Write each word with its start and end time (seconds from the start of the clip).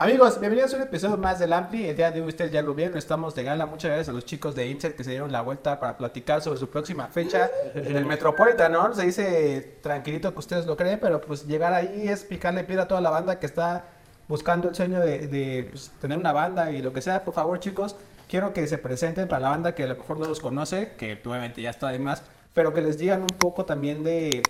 Amigos, 0.00 0.38
bienvenidos 0.38 0.72
a 0.74 0.76
un 0.76 0.82
episodio 0.84 1.16
más 1.16 1.40
del 1.40 1.52
Ampli. 1.52 1.88
El 1.88 1.96
día 1.96 2.12
de 2.12 2.20
hoy 2.20 2.28
ustedes 2.28 2.52
ya 2.52 2.62
lo 2.62 2.72
vieron, 2.72 2.96
estamos 2.96 3.34
de 3.34 3.42
gala. 3.42 3.66
Muchas 3.66 3.88
gracias 3.88 4.08
a 4.08 4.12
los 4.12 4.24
chicos 4.24 4.54
de 4.54 4.68
Insert 4.68 4.94
que 4.94 5.02
se 5.02 5.10
dieron 5.10 5.32
la 5.32 5.40
vuelta 5.40 5.80
para 5.80 5.98
platicar 5.98 6.40
sobre 6.40 6.56
su 6.60 6.70
próxima 6.70 7.08
fecha 7.08 7.50
en 7.74 7.96
el 7.96 8.06
Metropolitan, 8.06 8.70
¿no? 8.70 8.94
Se 8.94 9.06
dice 9.06 9.78
tranquilito 9.82 10.32
que 10.32 10.38
ustedes 10.38 10.66
lo 10.66 10.76
creen, 10.76 11.00
pero 11.02 11.20
pues 11.20 11.48
llegar 11.48 11.74
ahí 11.74 12.06
es 12.06 12.22
picarle 12.22 12.62
piedra 12.62 12.84
a 12.84 12.86
toda 12.86 13.00
la 13.00 13.10
banda 13.10 13.40
que 13.40 13.46
está 13.46 13.86
buscando 14.28 14.68
el 14.68 14.76
sueño 14.76 15.00
de, 15.00 15.26
de, 15.26 15.66
pues, 15.68 15.90
tener 16.00 16.16
una 16.16 16.32
banda 16.32 16.70
y 16.70 16.80
lo 16.80 16.92
que 16.92 17.02
sea. 17.02 17.24
Por 17.24 17.34
favor, 17.34 17.58
chicos, 17.58 17.96
quiero 18.28 18.52
que 18.52 18.68
se 18.68 18.78
presenten 18.78 19.26
para 19.26 19.40
la 19.40 19.48
banda 19.48 19.74
que 19.74 19.82
a 19.82 19.88
lo 19.88 19.96
mejor 19.96 20.20
no 20.20 20.26
los 20.26 20.38
conoce, 20.38 20.92
que 20.96 21.20
obviamente 21.24 21.60
ya 21.60 21.70
está 21.70 21.88
de 21.88 21.98
más, 21.98 22.22
pero 22.54 22.72
que 22.72 22.82
les 22.82 22.98
digan 22.98 23.22
un 23.22 23.36
poco 23.36 23.64
también 23.64 24.04
de, 24.04 24.44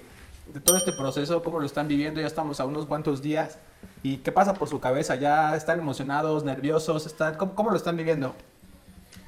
de 0.52 0.60
todo 0.60 0.76
este 0.76 0.92
proceso, 0.92 1.42
cómo 1.42 1.58
lo 1.58 1.64
están 1.64 1.88
viviendo. 1.88 2.20
Ya 2.20 2.26
estamos 2.26 2.60
a 2.60 2.66
unos 2.66 2.84
cuantos 2.84 3.22
días. 3.22 3.56
¿Y 4.02 4.18
qué 4.18 4.30
pasa 4.32 4.54
por 4.54 4.68
su 4.68 4.80
cabeza? 4.80 5.16
¿Ya 5.16 5.54
están 5.56 5.78
emocionados, 5.80 6.44
nerviosos? 6.44 7.06
Están, 7.06 7.34
¿cómo, 7.36 7.54
cómo 7.54 7.70
lo 7.70 7.76
están 7.76 7.96
viviendo? 7.96 8.34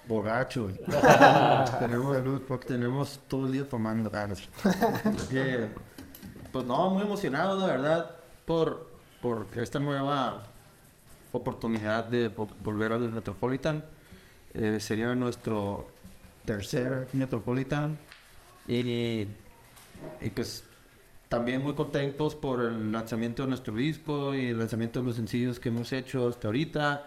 Borracho, 0.06 0.64
güey. 0.64 0.76
tenemos 1.78 2.16
el 2.16 2.24
luz 2.24 2.42
porque 2.46 2.66
tenemos 2.68 3.20
todo 3.28 3.46
el 3.46 3.52
día 3.52 3.68
tomando 3.68 4.10
ganas. 4.10 4.42
Eh, 5.32 5.68
pues 6.52 6.64
no, 6.64 6.90
muy 6.90 7.02
emocionado, 7.02 7.60
de 7.60 7.66
verdad, 7.72 8.10
por, 8.44 8.90
por 9.22 9.46
esta 9.54 9.78
nueva 9.78 10.42
oportunidad 11.32 12.04
de 12.06 12.34
vo- 12.34 12.48
volver 12.64 12.92
al 12.92 13.08
Metropolitan. 13.12 13.84
Eh, 14.54 14.78
sería 14.80 15.14
nuestro 15.14 15.88
tercer 16.44 17.06
Metropolitan. 17.12 17.96
Y, 18.66 19.28
y 20.20 20.30
pues 20.34 20.64
también 21.30 21.62
muy 21.62 21.74
contentos 21.74 22.34
por 22.34 22.60
el 22.60 22.92
lanzamiento 22.92 23.44
de 23.44 23.48
nuestro 23.48 23.74
disco 23.74 24.34
y 24.34 24.48
el 24.48 24.58
lanzamiento 24.58 25.00
de 25.00 25.06
los 25.06 25.16
sencillos 25.16 25.58
que 25.58 25.70
hemos 25.70 25.90
hecho 25.92 26.28
hasta 26.28 26.48
ahorita. 26.48 27.06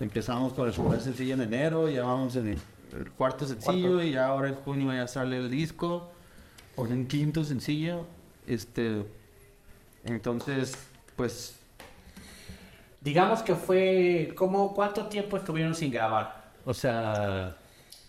Empezamos 0.00 0.54
con 0.54 0.66
el 0.66 0.74
primer 0.74 1.00
sencillo 1.00 1.34
en 1.34 1.42
enero, 1.42 1.88
ya 1.88 2.02
vamos 2.02 2.34
en 2.34 2.48
el, 2.48 2.58
el 2.98 3.10
cuarto 3.12 3.46
sencillo 3.46 4.02
y 4.02 4.12
ya 4.12 4.26
ahora 4.26 4.48
en 4.48 4.54
junio 4.56 4.92
ya 4.92 5.06
sale 5.06 5.36
el 5.36 5.50
disco. 5.50 6.10
O 6.76 6.86
en 6.86 7.06
quinto 7.06 7.44
sencillo. 7.44 8.06
Este, 8.46 9.04
entonces, 10.04 10.74
pues 11.14 11.58
Digamos 13.00 13.42
que 13.42 13.54
fue 13.54 14.32
como 14.34 14.74
cuánto 14.74 15.06
tiempo 15.06 15.36
estuvieron 15.36 15.74
sin 15.74 15.92
grabar. 15.92 16.50
O 16.64 16.74
sea, 16.74 17.56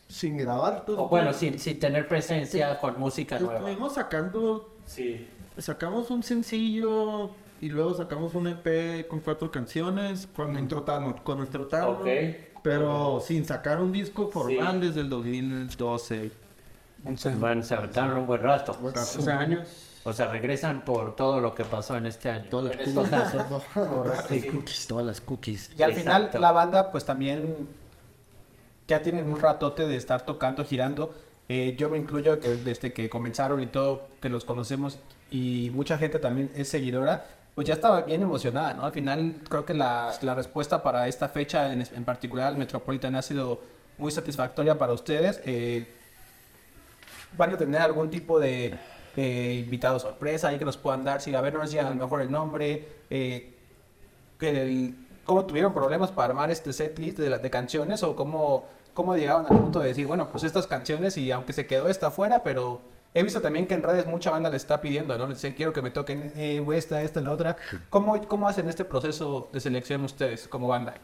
Sin 0.10 0.38
grabar 0.38 0.86
todo. 0.86 1.04
o 1.04 1.08
bueno, 1.08 1.32
sin, 1.34 1.58
sin 1.60 1.80
tener 1.80 2.08
presencia 2.08 2.78
con 2.80 3.00
música 3.00 3.38
nueva. 3.40 3.60
estuvimos 3.60 3.94
sacando 3.94 4.76
Sí. 4.86 5.28
Sacamos 5.58 6.10
un 6.10 6.24
sencillo 6.24 7.30
y 7.62 7.70
luego 7.70 7.94
sacamos 7.94 8.34
un 8.34 8.48
EP 8.48 9.08
con 9.08 9.20
cuatro 9.20 9.52
canciones 9.52 10.28
cuando 10.36 10.58
entró 10.58 10.82
Tano, 10.84 11.16
cuando 11.24 11.44
entró 11.44 11.68
Tano, 11.68 11.90
Ok. 11.92 12.08
pero 12.64 13.20
sin 13.24 13.46
sacar 13.46 13.80
un 13.80 13.92
disco 13.92 14.30
formal 14.30 14.80
Sí. 14.82 14.88
desde 14.88 15.02
el 15.02 15.10
2012. 15.10 16.32
Bueno, 17.38 17.62
se 17.64 17.74
aventaron 17.76 18.18
un 18.18 18.26
buen 18.28 18.42
rato. 18.42 18.74
14 18.74 19.32
años. 19.32 19.68
O 20.06 20.14
sea, 20.14 20.28
regresan 20.28 20.84
por 20.86 21.16
todo 21.16 21.40
lo 21.40 21.54
que 21.54 21.64
pasó 21.66 21.96
en 21.98 22.06
este 22.08 22.30
año. 22.30 22.46
Todas 22.50 22.76
las 22.76 23.34
cookies, 24.52 24.88
todas 24.88 25.06
las 25.06 25.22
cookies. 25.22 25.72
Y 25.78 25.84
al 25.84 25.94
final 25.94 26.24
Exacto. 26.24 26.40
la 26.40 26.52
banda 26.52 26.92
pues 26.92 27.06
también 27.06 27.68
ya 28.90 29.04
tienen 29.04 29.30
un 29.30 29.40
ratote 29.40 29.88
de 29.88 29.96
estar 29.96 30.26
tocando, 30.26 30.66
girando. 30.66 31.14
Eh, 31.48 31.76
yo 31.78 31.90
me 31.90 31.98
incluyo 31.98 32.40
que 32.40 32.50
desde 32.50 32.92
que 32.92 33.10
comenzaron 33.10 33.62
y 33.62 33.68
todo, 33.68 34.08
que 34.20 34.30
los 34.30 34.44
conocemos 34.44 35.00
y 35.32 35.72
mucha 35.74 35.98
gente 35.98 36.20
también 36.20 36.52
es 36.56 36.70
seguidora, 36.70 37.26
pues 37.54 37.68
ya 37.68 37.76
estaba 37.76 38.02
bien 38.02 38.24
emocionada, 38.24 38.74
¿no? 38.74 38.84
Al 38.86 38.92
final 38.92 39.36
creo 39.48 39.64
que 39.66 39.74
la, 39.74 40.12
respuesta 40.36 40.82
para 40.82 41.08
esta 41.08 41.30
fecha 41.30 41.72
en, 41.72 41.82
en 41.82 42.04
particular, 42.04 42.58
Metropolitan, 42.58 43.16
ha 43.16 43.22
sido 43.22 43.62
muy 43.98 44.12
satisfactoria 44.12 44.78
para 44.78 44.94
ustedes. 44.94 45.40
Eh, 45.46 45.88
van 47.38 47.54
a 47.54 47.58
tener 47.58 47.82
algún 47.82 48.10
tipo 48.10 48.40
de, 48.40 48.76
invitado 49.16 50.00
sorpresa 50.00 50.48
ahí 50.48 50.58
que 50.58 50.66
nos 50.66 50.78
puedan 50.78 51.04
dar, 51.04 51.22
si 51.22 51.36
a 51.36 51.42
ver, 51.42 51.54
no 51.54 51.68
digan 51.68 51.88
a 51.88 51.90
lo 51.90 51.96
mejor 51.96 52.22
el 52.22 52.32
nombre, 52.32 52.88
eh, 53.10 53.54
cómo 55.26 55.46
tuvieron 55.46 55.74
problemas 55.74 56.10
para 56.12 56.30
armar 56.30 56.50
este 56.50 56.72
setlist 56.72 57.20
de, 57.20 57.38
de 57.38 57.50
canciones 57.50 58.02
o 58.02 58.16
cómo, 58.16 58.66
cómo 59.00 59.16
llegaron 59.16 59.46
al 59.50 59.58
punto 59.58 59.80
de 59.80 59.88
decir, 59.88 60.06
bueno, 60.08 60.28
pues 60.30 60.44
estas 60.44 60.68
canciones 60.68 61.16
y 61.16 61.32
aunque 61.32 61.54
se 61.54 61.66
quedó 61.66 61.88
esta 61.88 62.12
fuera, 62.12 62.44
pero 62.44 62.82
he 63.14 63.24
visto 63.24 63.40
también 63.40 63.66
que 63.66 63.74
en 63.76 63.82
redes 63.82 64.06
mucha 64.06 64.30
banda 64.30 64.50
le 64.50 64.58
está 64.58 64.82
pidiendo, 64.82 65.18
¿no? 65.18 65.26
Le 65.26 65.36
dicen, 65.36 65.54
quiero 65.54 65.72
que 65.72 65.82
me 65.82 65.90
toquen 65.90 66.34
eh, 66.36 66.62
esta, 66.74 67.02
esta, 67.02 67.22
la 67.22 67.32
otra. 67.32 67.56
¿Cómo, 67.90 68.20
¿Cómo 68.28 68.50
hacen 68.50 68.68
este 68.68 68.84
proceso 68.84 69.48
de 69.54 69.62
selección 69.62 70.04
ustedes 70.04 70.50
como 70.50 70.68
banda? 70.68 70.96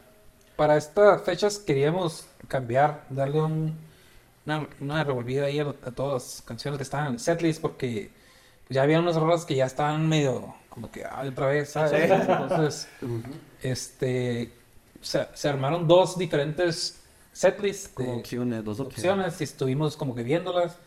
Para 0.56 0.76
estas 0.76 1.22
fechas 1.22 1.58
queríamos 1.58 2.26
cambiar, 2.48 3.04
darle 3.08 3.40
un- 3.40 3.74
una, 4.44 4.66
una 4.80 5.02
revolvida 5.02 5.46
ahí 5.46 5.58
a, 5.58 5.62
a 5.70 5.90
todas 5.90 6.12
las 6.22 6.42
canciones 6.42 6.76
que 6.76 6.82
estaban 6.82 7.06
en 7.06 7.12
el 7.14 7.20
setlist 7.20 7.62
porque 7.62 8.10
ya 8.68 8.82
había 8.82 9.00
unas 9.00 9.16
rolas 9.16 9.46
que 9.46 9.54
ya 9.56 9.64
estaban 9.64 10.06
medio 10.06 10.54
como 10.68 10.90
que 10.90 11.02
ah, 11.06 11.24
otra 11.26 11.46
vez, 11.46 11.70
¿sabes? 11.70 12.10
Entonces, 12.10 12.88
este, 13.62 14.52
se, 15.00 15.26
se 15.32 15.48
armaron 15.48 15.88
dos 15.88 16.18
diferentes 16.18 17.02
Como 17.92 18.12
de 18.12 18.18
opciones, 18.20 18.64
dos 18.64 18.80
opciones. 18.80 18.96
opciones 18.96 19.40
y 19.42 19.44
estuvimos 19.44 19.96
como 19.98 20.14
que 20.14 20.22
viéndolas 20.22 20.78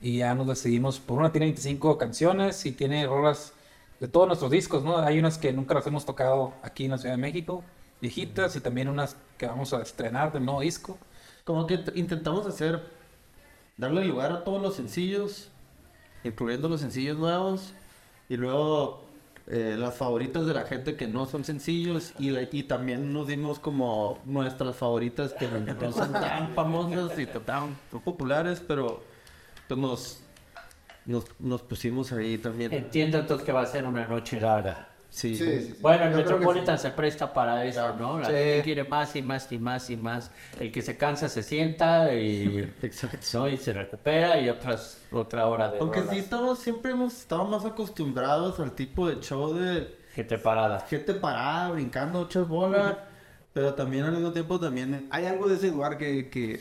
y 0.00 0.18
ya 0.18 0.34
nos 0.34 0.46
decidimos 0.46 0.98
por 0.98 1.18
una 1.18 1.32
tiene 1.32 1.46
25 1.46 1.98
canciones 1.98 2.64
y 2.64 2.72
tiene 2.72 3.06
rolas 3.06 3.52
de 4.00 4.08
todos 4.08 4.26
nuestros 4.26 4.50
discos, 4.50 4.82
¿no? 4.82 4.96
Hay 4.96 5.18
unas 5.18 5.36
que 5.36 5.52
nunca 5.52 5.74
las 5.74 5.86
hemos 5.86 6.06
tocado 6.06 6.54
aquí 6.62 6.86
en 6.86 6.92
la 6.92 6.98
Ciudad 6.98 7.14
de 7.14 7.20
México, 7.20 7.62
viejitas 8.00 8.56
y 8.56 8.60
también 8.60 8.88
unas 8.88 9.16
que 9.36 9.46
vamos 9.46 9.74
a 9.74 9.82
estrenar 9.82 10.32
del 10.32 10.46
nuevo 10.46 10.62
disco. 10.62 10.96
Como 11.44 11.66
que 11.66 11.84
intentamos 11.94 12.46
hacer, 12.46 12.82
darle 13.76 14.06
lugar 14.06 14.32
a 14.32 14.44
todos 14.44 14.62
los 14.62 14.74
sencillos, 14.74 15.50
incluyendo 16.24 16.70
los 16.70 16.80
sencillos 16.80 17.18
nuevos, 17.18 17.74
y 18.30 18.38
luego 18.38 19.04
eh, 19.48 19.76
las 19.78 19.96
favoritas 19.96 20.46
de 20.46 20.54
la 20.54 20.62
gente 20.62 20.96
que 20.96 21.08
no 21.08 21.26
son 21.26 21.44
sencillos, 21.44 22.12
y, 22.18 22.62
también 22.62 23.12
nos 23.12 23.26
dimos 23.26 23.58
como 23.58 24.20
nuestras 24.24 24.76
favoritas 24.76 25.32
que 25.34 25.48
no 25.48 25.92
son 25.92 26.12
tan 26.12 26.54
famosas 26.54 27.18
y 27.18 27.26
tan, 27.26 27.42
tan 27.42 27.76
populares, 28.04 28.62
pero 28.66 29.02
pues 29.66 29.80
nos, 29.80 30.22
nos, 31.06 31.24
nos 31.40 31.62
pusimos 31.62 32.12
ahí 32.12 32.38
también. 32.38 32.72
Entiendo 32.72 33.18
entonces 33.18 33.44
que 33.44 33.52
va 33.52 33.62
a 33.62 33.66
ser 33.66 33.84
una 33.84 34.06
noche 34.06 34.40
larga. 34.40 34.91
Sí, 35.14 35.36
Sí, 35.36 35.44
sí, 35.44 35.60
sí. 35.66 35.78
Bueno, 35.82 36.04
el 36.06 36.14
Metropolitan 36.14 36.78
se 36.78 36.88
presta 36.90 37.30
para 37.34 37.66
eso, 37.66 37.94
¿no? 37.98 38.18
La 38.18 38.28
Sí. 38.28 38.32
gente 38.32 38.62
quiere 38.64 38.84
más 38.84 39.14
y 39.14 39.20
más 39.20 39.52
y 39.52 39.58
más 39.58 39.90
y 39.90 39.96
más. 39.98 40.30
El 40.58 40.72
que 40.72 40.80
se 40.80 40.96
cansa 40.96 41.28
se 41.28 41.42
sienta 41.42 42.14
y, 42.14 42.72
exacto. 42.82 43.18
¿no? 43.34 43.46
y 43.48 43.58
se 43.58 43.74
recupera 43.74 44.40
y 44.40 44.48
otras, 44.48 45.02
otra 45.12 45.46
hora 45.48 45.70
de 45.70 45.78
Aunque 45.80 46.00
rolas. 46.00 46.14
sí 46.14 46.20
estamos, 46.20 46.58
siempre 46.60 46.92
hemos 46.92 47.12
estado 47.12 47.44
más 47.44 47.62
acostumbrados 47.66 48.58
al 48.58 48.72
tipo 48.72 49.06
de 49.06 49.20
show 49.20 49.52
de 49.52 50.00
Gente 50.14 50.38
parada. 50.38 50.80
gente 50.80 51.12
parada, 51.12 51.70
brincando 51.72 52.20
ocho 52.20 52.46
bolas, 52.46 52.96
pero 53.52 53.74
también 53.74 54.04
al 54.04 54.12
mismo 54.12 54.32
tiempo 54.32 54.58
también... 54.58 55.06
Hay 55.10 55.26
algo 55.26 55.46
de 55.48 55.56
ese 55.56 55.68
lugar 55.70 55.98
que, 55.98 56.28
que 56.30 56.54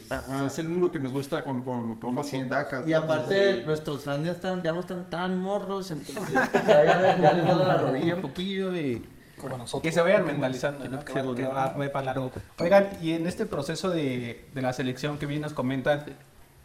es 0.45 0.59
el 0.59 0.67
único 0.67 0.91
que 0.91 0.99
nos 0.99 1.11
gusta 1.13 1.43
con, 1.43 1.63
con, 1.63 1.95
con 1.95 2.17
hacienda. 2.19 2.67
Y 2.85 2.93
aparte, 2.93 3.63
nuestros 3.65 4.03
fans 4.03 4.25
ya, 4.25 4.31
están, 4.33 4.61
ya 4.61 4.73
no 4.73 4.81
están 4.81 5.09
tan 5.09 5.37
morros, 5.39 5.89
entonces 5.91 6.33
ya, 6.67 7.17
ya, 7.19 7.33
les 7.33 7.45
la 7.45 7.77
rodilla 7.77 8.15
un 8.15 8.21
poquillo 8.21 8.75
y... 8.75 9.05
Como 9.39 9.57
nosotros. 9.57 9.81
Que 9.81 9.91
se 9.91 10.01
vayan 10.01 10.23
mentalizando, 10.25 10.87
¿no? 10.87 10.99
Que, 11.03 11.13
Sí, 11.13 11.17
va- 11.17 11.21
que 11.21 11.27
porque- 11.27 11.43
va, 11.47 11.67
va 11.73 11.89
para 11.91 12.05
largo. 12.07 12.31
Oigan, 12.59 12.89
y 13.01 13.13
en 13.13 13.25
este 13.25 13.47
proceso 13.47 13.89
de, 13.89 14.45
de 14.53 14.61
la 14.61 14.71
selección 14.71 15.17
que 15.17 15.25
bien 15.25 15.41
nos 15.41 15.53
comentan, 15.53 16.03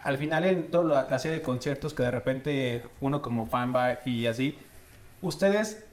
al 0.00 0.18
final 0.18 0.44
en 0.44 0.70
toda 0.70 0.84
la, 1.04 1.06
la 1.10 1.18
serie 1.18 1.38
de 1.38 1.42
conciertos 1.42 1.94
que 1.94 2.02
de 2.02 2.10
repente 2.10 2.82
uno 3.00 3.22
como 3.22 3.46
fan 3.46 3.72
va 3.74 4.00
y 4.04 4.26
así, 4.26 4.58
¿ustedes 5.22 5.85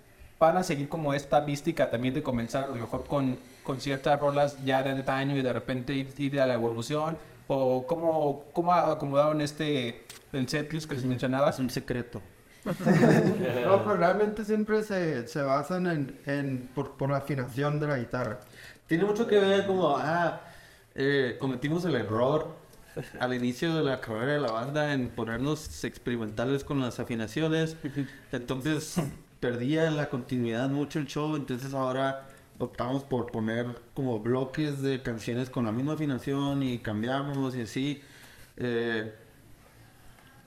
van 0.44 0.58
a 0.58 0.64
seguir 0.64 0.90
como 0.90 1.14
esta 1.14 1.42
mística 1.42 1.90
también 1.90 2.14
de 2.14 2.22
comenzar 2.22 2.66
a 2.66 2.68
lo 2.68 2.76
mejor 2.76 3.06
con, 3.06 3.38
con 3.64 3.80
ciertas 3.80 4.20
rolas 4.20 4.58
ya 4.66 4.84
de 4.84 4.92
antaño 4.92 5.38
y 5.38 5.42
de 5.42 5.54
repente 5.54 5.94
ir, 5.94 6.14
ir 6.18 6.40
a 6.42 6.46
la 6.46 6.54
evolución? 6.54 7.18
¿O 7.48 7.86
cómo, 7.88 8.46
cómo 8.54 8.74
acomodaron 8.74 9.42
este, 9.42 10.06
el 10.32 10.48
setlist 10.48 10.90
que 10.90 10.96
les 10.96 11.06
mencionabas? 11.06 11.56
Es 11.56 11.60
un 11.60 11.70
secreto. 11.70 12.22
No, 13.66 13.84
pero 13.84 13.98
realmente 13.98 14.46
siempre 14.46 14.84
se, 14.84 15.28
se 15.28 15.42
basan 15.42 15.88
en, 15.88 16.20
en 16.26 16.70
por, 16.74 16.92
por 16.98 17.10
la 17.10 17.18
afinación 17.18 17.80
de 17.80 17.88
la 17.88 17.98
guitarra. 17.98 18.40
Tiene 18.88 19.06
mucho 19.06 19.26
que 19.28 19.38
ver 19.38 19.66
como, 19.66 19.98
ah, 19.98 20.42
eh, 20.96 21.38
cometimos 21.40 21.84
el 21.86 21.96
error 21.96 22.56
al 23.20 23.34
inicio 23.34 23.74
de 23.76 23.84
la 23.84 24.00
carrera 24.00 24.34
de 24.34 24.40
la 24.42 24.52
banda 24.52 24.94
en 24.94 25.10
ponernos 25.10 25.84
experimentales 25.84 26.64
con 26.64 26.80
las 26.80 27.00
afinaciones. 27.00 27.76
Entonces 28.32 28.98
perdía 29.44 29.92
la 29.92 30.10
continuidad 30.10 30.70
mucho 30.70 31.00
el 31.00 31.06
show, 31.06 31.36
entonces 31.36 31.74
ahora 31.74 32.30
optamos 32.60 33.04
por 33.04 33.30
poner 33.30 33.66
como 33.94 34.22
bloques 34.22 34.82
de 34.82 35.02
canciones 35.02 35.50
con 35.50 35.66
la 35.66 35.74
misma 35.74 35.96
afinación 35.96 36.64
y 36.64 36.80
cambiamos 36.80 37.54
y 37.54 37.64
así. 37.64 38.02
Eh, 38.56 39.14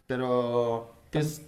pero 0.07 0.95
pues 1.13 1.43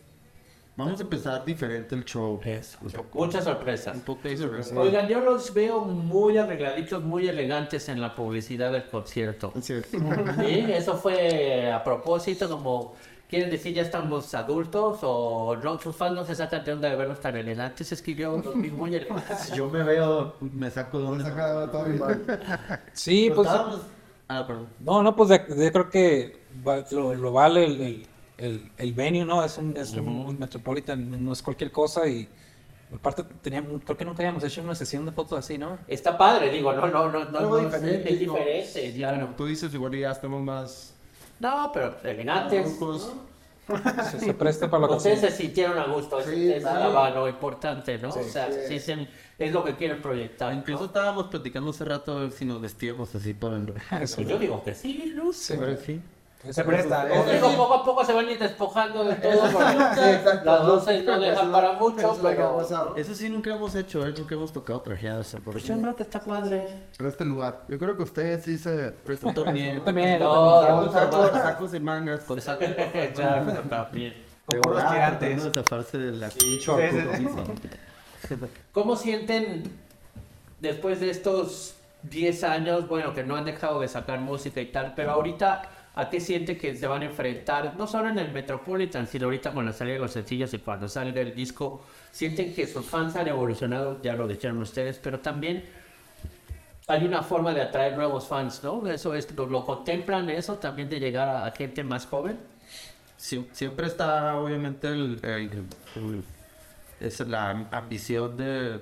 vamos 0.78 1.00
a 1.00 1.02
empezar 1.02 1.44
diferente 1.44 1.94
el 1.94 2.04
show. 2.04 2.40
Eso, 2.44 2.78
muchas 3.14 3.44
sorpresas. 3.44 3.94
Un 3.96 4.00
poco 4.02 4.26
de 4.28 4.36
sorpresa. 4.36 4.78
Oigan, 4.78 5.06
yo 5.08 5.20
los 5.20 5.52
veo 5.52 5.80
muy 5.82 6.38
arregladitos, 6.38 7.02
muy 7.02 7.28
elegantes 7.28 7.88
en 7.90 8.00
la 8.00 8.14
publicidad 8.14 8.72
del 8.72 8.84
concierto. 8.88 9.52
Sí. 9.60 9.74
Sí, 10.38 10.64
eso 10.72 10.96
fue 10.96 11.70
a 11.70 11.82
propósito, 11.84 12.48
como 12.48 12.94
quieren 13.28 13.50
decir 13.50 13.74
ya 13.74 13.82
estamos 13.82 14.32
adultos 14.34 15.00
o 15.02 15.54
no, 15.56 15.78
sus 15.78 15.94
fans 15.94 16.14
no 16.14 16.24
se 16.24 16.34
sacan 16.34 16.64
de 16.64 16.72
onda 16.72 16.88
de 16.88 16.96
verlos 16.96 17.20
tan 17.20 17.36
elegantes, 17.36 17.92
escribió 17.92 18.36
los 18.42 18.54
mismos 18.56 18.78
muy 18.88 18.94
elegantes. 18.94 19.52
Yo 19.52 19.68
me 19.68 19.82
veo, 19.82 20.34
me 20.40 20.70
saco 20.70 20.98
de 21.00 21.04
onda. 21.06 21.68
Sí, 22.94 23.30
pues. 23.34 23.48
Ah, 24.30 24.46
perdón. 24.46 24.68
No, 24.80 25.02
no, 25.02 25.14
pues 25.16 25.28
de- 25.30 25.72
creo 25.72 25.88
que 25.90 26.38
va- 26.66 26.84
lo, 26.90 27.14
lo 27.14 27.32
vale 27.32 27.64
el, 27.64 27.80
el, 27.80 28.06
el, 28.38 28.70
el 28.78 28.92
venue, 28.94 29.24
¿no? 29.24 29.44
Es 29.44 29.58
un, 29.58 29.76
es 29.76 29.92
un 29.94 30.38
Metropolitan, 30.38 31.24
no 31.24 31.32
es 31.32 31.42
cualquier 31.42 31.70
cosa 31.70 32.06
y 32.08 32.28
aparte 32.94 33.24
teníamos, 33.42 33.82
creo 33.84 33.96
que 33.96 34.04
nunca 34.04 34.22
habíamos 34.22 34.42
hecho 34.44 34.62
una 34.62 34.74
sesión 34.74 35.04
de 35.04 35.12
fotos 35.12 35.38
así, 35.38 35.58
¿no? 35.58 35.78
Está 35.88 36.16
padre, 36.16 36.50
digo, 36.50 36.72
no, 36.72 36.86
no, 36.86 37.10
no, 37.10 37.24
no, 37.26 37.40
no, 37.40 37.56
diferente, 37.58 38.12
es 38.12 38.18
digo. 38.20 38.34
diferente, 38.34 38.92
claro. 38.94 39.28
Tú 39.36 39.46
dices, 39.46 39.72
igual 39.74 39.94
ya 39.96 40.10
estamos 40.12 40.42
más... 40.42 40.94
No, 41.40 41.70
pero 41.72 41.96
elegantes. 42.02 42.78
Se, 44.10 44.18
se 44.20 44.32
presta 44.34 44.70
para 44.70 44.80
lo 44.82 44.88
que 44.88 44.94
Ustedes 44.94 45.20
se 45.20 45.30
sintieron 45.30 45.78
a 45.78 45.86
gusto, 45.86 46.22
Sí, 46.22 46.50
es 46.50 46.62
sí. 46.62 46.68
algo 46.68 47.08
lo 47.10 47.28
importante, 47.28 47.98
¿no? 47.98 48.08
o 48.08 48.12
sea, 48.12 48.50
sí. 48.50 48.60
sí, 48.66 48.80
sí, 48.80 49.08
es 49.38 49.52
lo 49.52 49.62
que 49.62 49.76
quieren 49.76 50.00
proyectar. 50.00 50.54
Incluso 50.54 50.86
estábamos 50.86 51.26
platicando 51.26 51.70
hace 51.70 51.84
rato 51.84 52.16
a 52.16 52.20
ver 52.22 52.32
si 52.32 52.46
nos 52.46 52.60
vestíamos 52.62 53.14
así 53.14 53.34
para 53.34 53.56
el... 53.56 53.74
Pues 53.90 54.16
yo 54.16 54.38
digo 54.38 54.64
que 54.64 54.74
sí, 54.74 55.12
¿no? 55.14 55.32
Sí. 55.34 55.54
Se 56.52 56.64
presta. 56.64 57.04
Digo, 57.04 57.56
poco 57.56 57.74
a 57.74 57.84
poco 57.84 58.04
se 58.04 58.12
van 58.12 58.30
ir 58.30 58.38
despojando 58.38 59.04
de 59.04 59.14
todo, 59.16 59.50
porque 59.50 60.44
las 60.44 60.66
doce 60.66 61.02
no 61.02 61.18
dejan 61.18 61.50
para 61.50 61.72
mucho, 61.72 61.98
Eso 61.98 62.12
es 62.12 62.18
que 62.18 62.94
pero... 62.94 63.14
sí 63.14 63.28
nunca 63.28 63.54
hemos 63.54 63.74
hecho, 63.74 64.06
¿eh? 64.06 64.14
Nunca 64.16 64.34
hemos 64.36 64.52
tocado 64.52 64.80
trajeadas. 64.80 65.36
por 65.44 65.54
Pues 65.54 65.64
yo 65.64 65.76
no 65.76 65.94
te 65.94 66.04
está 66.04 66.20
padre. 66.20 66.68
Pero 66.96 67.08
este 67.08 67.24
lugar. 67.24 67.64
Yo 67.68 67.78
creo 67.78 67.96
que 67.96 68.04
ustedes 68.04 68.44
sí 68.44 68.56
se. 68.56 68.94
Yo 69.06 69.44
también. 69.44 69.76
Yo 69.76 69.82
también. 69.82 70.20
No, 70.20 70.92
Sacos, 70.92 71.72
de 71.72 71.80
mangas. 71.80 72.20
Con 72.20 72.38
esa... 72.38 72.56
Claro, 72.56 73.52
también. 73.68 74.14
Con 74.46 74.60
puros 74.60 74.88
tirantes. 74.90 75.44
de 75.44 75.50
zafarse 75.50 75.98
de 75.98 76.12
la... 76.12 76.30
¿Cómo 78.72 78.96
sienten 78.96 79.64
después 80.60 81.00
de 81.00 81.10
estos 81.10 81.74
10 82.02 82.44
años, 82.44 82.88
bueno, 82.88 83.12
que 83.14 83.24
no 83.24 83.36
han 83.36 83.44
dejado 83.44 83.80
de 83.80 83.88
sacar 83.88 84.20
música 84.20 84.60
y 84.60 84.66
tal, 84.66 84.94
pero 84.94 85.12
ahorita, 85.12 85.62
¿a 86.00 86.08
qué 86.10 86.20
sienten 86.20 86.56
que 86.58 86.74
se 86.76 86.86
van 86.86 87.02
a 87.02 87.06
enfrentar? 87.06 87.74
No 87.76 87.86
solo 87.86 88.08
en 88.08 88.18
el 88.18 88.32
Metropolitan, 88.32 89.06
sino 89.06 89.24
ahorita 89.26 89.52
con 89.52 89.66
la 89.66 89.72
salida 89.72 89.94
de 89.94 90.00
los 90.00 90.12
sencillos 90.12 90.54
y 90.54 90.58
cuando 90.58 90.88
salga 90.88 91.20
el 91.20 91.34
disco, 91.34 91.82
sienten 92.12 92.54
que 92.54 92.66
sus 92.66 92.86
fans 92.86 93.16
han 93.16 93.28
evolucionado, 93.28 94.00
ya 94.02 94.14
lo 94.14 94.26
dijeron 94.28 94.58
ustedes, 94.58 94.98
pero 95.02 95.20
también 95.20 95.64
hay 96.86 97.04
una 97.04 97.22
forma 97.22 97.52
de 97.52 97.62
atraer 97.62 97.96
nuevos 97.96 98.26
fans, 98.26 98.62
¿no? 98.64 98.86
Eso 98.88 99.14
es, 99.14 99.30
lo, 99.36 99.46
lo 99.46 99.64
contemplan 99.66 100.30
eso 100.30 100.56
también 100.56 100.88
de 100.88 100.98
llegar 101.00 101.28
a, 101.28 101.46
a 101.46 101.50
gente 101.50 101.84
más 101.84 102.06
joven. 102.06 102.38
Sie- 103.18 103.46
siempre 103.52 103.86
está 103.88 104.36
obviamente 104.36 104.88
el, 104.88 105.20
el- 105.22 105.66
el- 105.96 106.24
es 107.00 107.20
la 107.20 107.50
ambición 107.70 108.36
de 108.36 108.80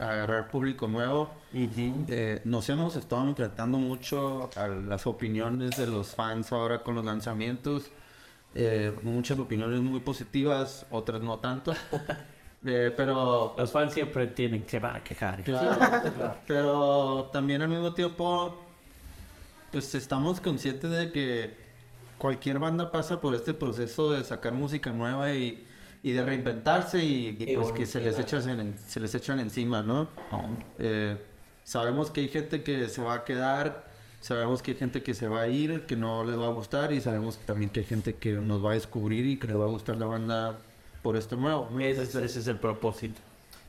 agarrar 0.00 0.48
público 0.48 0.88
nuevo. 0.88 1.30
Eh, 1.52 2.40
nos 2.44 2.68
hemos 2.68 2.96
estado 2.96 3.28
enfrentando 3.28 3.78
mucho 3.78 4.50
a 4.56 4.66
las 4.68 5.06
opiniones 5.06 5.76
de 5.76 5.86
los 5.86 6.14
fans 6.14 6.52
ahora 6.52 6.82
con 6.82 6.94
los 6.94 7.04
lanzamientos. 7.04 7.90
Eh, 8.54 8.92
muchas 9.02 9.38
opiniones 9.38 9.80
muy 9.80 10.00
positivas, 10.00 10.86
otras 10.90 11.20
no 11.20 11.38
tanto. 11.38 11.74
Eh, 12.62 12.92
pero 12.94 13.54
Los 13.56 13.72
fans 13.72 13.94
siempre 13.94 14.26
tienen 14.26 14.64
que 14.64 14.78
van 14.78 14.96
a 14.96 15.02
quejar. 15.02 15.42
Claro, 15.42 16.36
pero 16.46 17.30
también 17.32 17.62
al 17.62 17.70
mismo 17.70 17.94
tiempo, 17.94 18.54
pues 19.72 19.94
estamos 19.94 20.42
conscientes 20.42 20.90
de 20.90 21.10
que 21.10 21.56
cualquier 22.18 22.58
banda 22.58 22.92
pasa 22.92 23.18
por 23.18 23.34
este 23.34 23.54
proceso 23.54 24.12
de 24.12 24.22
sacar 24.24 24.52
música 24.52 24.90
nueva 24.90 25.32
y, 25.32 25.66
y 26.02 26.12
de 26.12 26.24
reinventarse 26.24 27.04
y, 27.04 27.36
y, 27.38 27.56
pues 27.56 27.72
que 27.72 27.86
se 27.86 28.00
les, 28.00 28.18
echan 28.18 28.48
en- 28.60 28.78
se 28.78 29.00
les 29.00 29.14
echan 29.14 29.38
encima, 29.40 29.82
¿no? 29.82 30.08
Eh, 30.78 31.16
sabemos 31.64 32.10
que 32.10 32.20
hay 32.22 32.28
gente 32.28 32.62
que 32.62 32.88
se 32.88 33.02
va 33.02 33.14
a 33.14 33.24
quedar, 33.24 33.84
sabemos 34.20 34.62
que 34.62 34.72
hay 34.72 34.76
gente 34.78 35.02
que 35.02 35.14
se 35.14 35.28
va 35.28 35.42
a 35.42 35.48
ir, 35.48 35.86
que 35.86 35.96
no 35.96 36.24
les 36.24 36.38
va 36.38 36.46
a 36.46 36.50
gustar 36.50 36.92
y 36.92 37.00
sabemos 37.00 37.38
también 37.46 37.70
que 37.70 37.80
hay 37.80 37.86
gente 37.86 38.14
que 38.14 38.32
nos 38.32 38.64
va 38.64 38.70
a 38.70 38.74
descubrir 38.74 39.26
y 39.26 39.36
que 39.38 39.46
le 39.46 39.54
va 39.54 39.66
a 39.66 39.68
gustar 39.68 39.96
la 39.98 40.06
banda 40.06 40.58
por 41.02 41.16
esto 41.16 41.36
nuevo. 41.36 41.68
Ese, 41.80 42.02
es- 42.02 42.14
ese 42.14 42.38
es 42.40 42.46
el 42.46 42.56
propósito. 42.56 43.20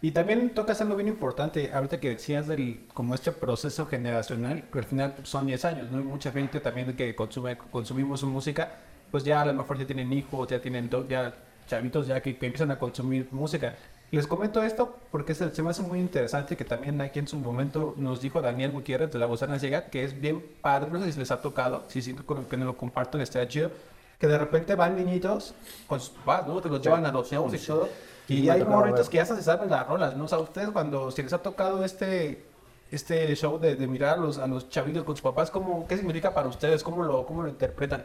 Y 0.04 0.12
también 0.12 0.50
tocas 0.56 0.82
algo 0.82 0.96
bien 0.96 1.10
importante, 1.10 1.72
ahorita 1.72 2.00
que 2.00 2.10
decías 2.10 2.48
del 2.48 2.86
como 2.94 3.14
este 3.14 3.32
proceso 3.32 3.86
generacional, 3.86 4.64
que 4.72 4.80
al 4.80 4.86
final 4.86 5.14
son 5.24 5.46
10 5.46 5.64
años, 5.64 5.92
¿no? 5.92 6.00
Hay 6.00 6.04
mucha 6.04 6.32
gente 6.32 6.60
también 6.60 6.96
que 6.96 7.14
consume, 7.14 7.56
consumimos 7.58 8.20
su 8.22 8.28
música, 8.28 8.80
pues 9.12 9.24
ya 9.24 9.42
a 9.42 9.46
lo 9.46 9.54
mejor 9.54 9.78
ya 9.78 9.86
tienen 9.86 10.12
hijos, 10.12 10.48
ya 10.50 10.60
tienen 10.60 10.90
ya 11.08 11.36
chavitos 11.72 12.08
ya 12.08 12.22
que, 12.22 12.38
que 12.38 12.46
empiezan 12.46 12.72
a 12.72 12.78
consumir 12.78 13.28
música. 13.32 13.76
Les 14.12 14.28
comento 14.28 14.62
esto 14.62 14.98
porque 15.10 15.34
se, 15.34 15.50
se 15.56 15.64
me 15.64 15.70
hace 15.70 15.82
muy 15.84 16.00
interesante 16.00 16.58
que 16.58 16.66
también 16.66 17.00
aquí 17.00 17.20
en 17.20 17.30
su 17.30 17.38
momento 17.38 17.94
nos 17.96 18.20
dijo 18.20 18.42
Daniel 18.42 18.72
Gutiérrez 18.72 19.10
de 19.10 19.18
La 19.18 19.26
Bozana 19.26 19.56
Llega, 19.58 19.86
que 19.86 20.04
es 20.04 20.20
bien 20.20 20.44
padre, 20.62 20.92
no 20.92 21.02
sé 21.02 21.14
si 21.14 21.20
les 21.20 21.32
ha 21.32 21.42
tocado, 21.42 21.86
si 21.88 22.02
siento 22.02 22.24
que 22.50 22.58
no 22.58 22.66
lo 22.66 22.76
comparto, 22.76 23.18
está 23.22 23.48
chido, 23.48 23.72
que 24.20 24.28
de 24.28 24.38
repente 24.38 24.76
van 24.76 24.98
niñitos 24.98 25.56
con 25.88 26.02
sus 26.02 26.10
papás, 26.10 26.46
¿no? 26.46 26.60
Te 26.60 26.68
los 26.68 26.82
llevan 26.82 27.06
a 27.06 27.12
los 27.12 27.32
y 27.32 27.58
todo. 27.66 27.88
Y 28.28 28.50
hay 28.50 28.64
morritos 28.66 29.10
que 29.10 29.18
ya 29.18 29.26
se 29.26 29.42
saben 29.42 29.70
las 29.70 29.88
rolas, 29.88 30.16
¿no? 30.18 30.26
O 30.26 30.28
sea, 30.28 30.40
ustedes 30.40 30.70
cuando, 30.72 31.10
si 31.12 31.24
les 31.24 31.32
ha 31.32 31.38
tocado 31.38 31.84
este, 31.86 32.44
este 32.92 33.34
show 33.36 33.60
de, 33.60 33.78
de 33.78 33.88
mirar 33.88 34.18
a 34.18 34.22
los, 34.22 34.38
a 34.38 34.46
los 34.46 34.70
chavitos 34.70 35.06
con 35.06 35.16
sus 35.16 35.24
papás, 35.24 35.50
¿cómo, 35.50 35.88
¿qué 35.88 35.96
significa 35.96 36.34
para 36.34 36.50
ustedes? 36.50 36.84
¿Cómo 36.84 37.02
lo, 37.02 37.26
cómo 37.26 37.44
lo 37.44 37.50
interpretan? 37.50 38.04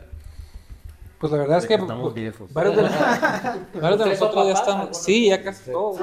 Pues 1.18 1.32
la 1.32 1.38
verdad 1.38 1.58
es 1.58 1.66
que 1.66 1.74
estamos 1.74 2.12
viejos. 2.12 2.52
varios 2.52 2.76
de, 2.76 2.82
varios 3.80 3.98
de 3.98 4.04
¿Ustedes 4.04 4.18
son 4.18 4.28
nosotros 4.28 4.46
ya 4.48 4.52
papás, 4.54 4.68
estamos. 4.68 4.96
Sí, 4.98 5.28
ya 5.28 5.42
casi 5.42 5.70
todos. 5.70 6.00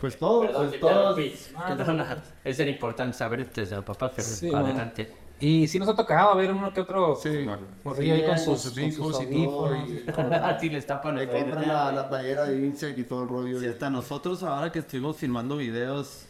Pues 0.00 0.18
todo, 0.18 0.40
Perdón, 0.40 0.70
pues 0.70 0.80
todos. 0.80 1.18
Es 2.44 2.60
importante 2.60 3.16
saber 3.16 3.48
desde 3.52 3.76
el 3.76 3.84
papá, 3.84 4.10
pero 4.14 4.26
Sí, 4.26 4.52
adelante. 4.52 5.14
Y 5.40 5.66
sí 5.66 5.78
nos 5.78 5.88
ha 5.88 5.94
tocado 5.96 6.36
ver 6.36 6.52
uno 6.52 6.72
que 6.72 6.80
otro 6.80 7.16
Sí. 7.16 7.44
morrillo 7.82 8.14
ahí 8.14 8.24
con 8.26 8.38
sus, 8.38 8.76
hijos 8.78 9.20
y 9.22 9.26
todo. 9.26 9.66
audífonos. 9.66 9.88
A 10.42 10.56
ti 10.56 10.70
les 10.70 10.86
tapan 10.86 11.16
Le 11.16 11.28
compran 11.28 11.66
la, 11.68 11.92
la 11.92 12.08
playera 12.08 12.44
de 12.44 12.56
Insect 12.64 12.98
y 12.98 13.04
todo 13.04 13.24
el 13.24 13.28
rollo. 13.28 13.62
Y 13.62 13.66
hasta 13.66 13.90
nosotros 13.90 14.42
ahora 14.42 14.70
que 14.72 14.78
estuvimos 14.80 15.16
filmando 15.16 15.56
videos, 15.56 16.26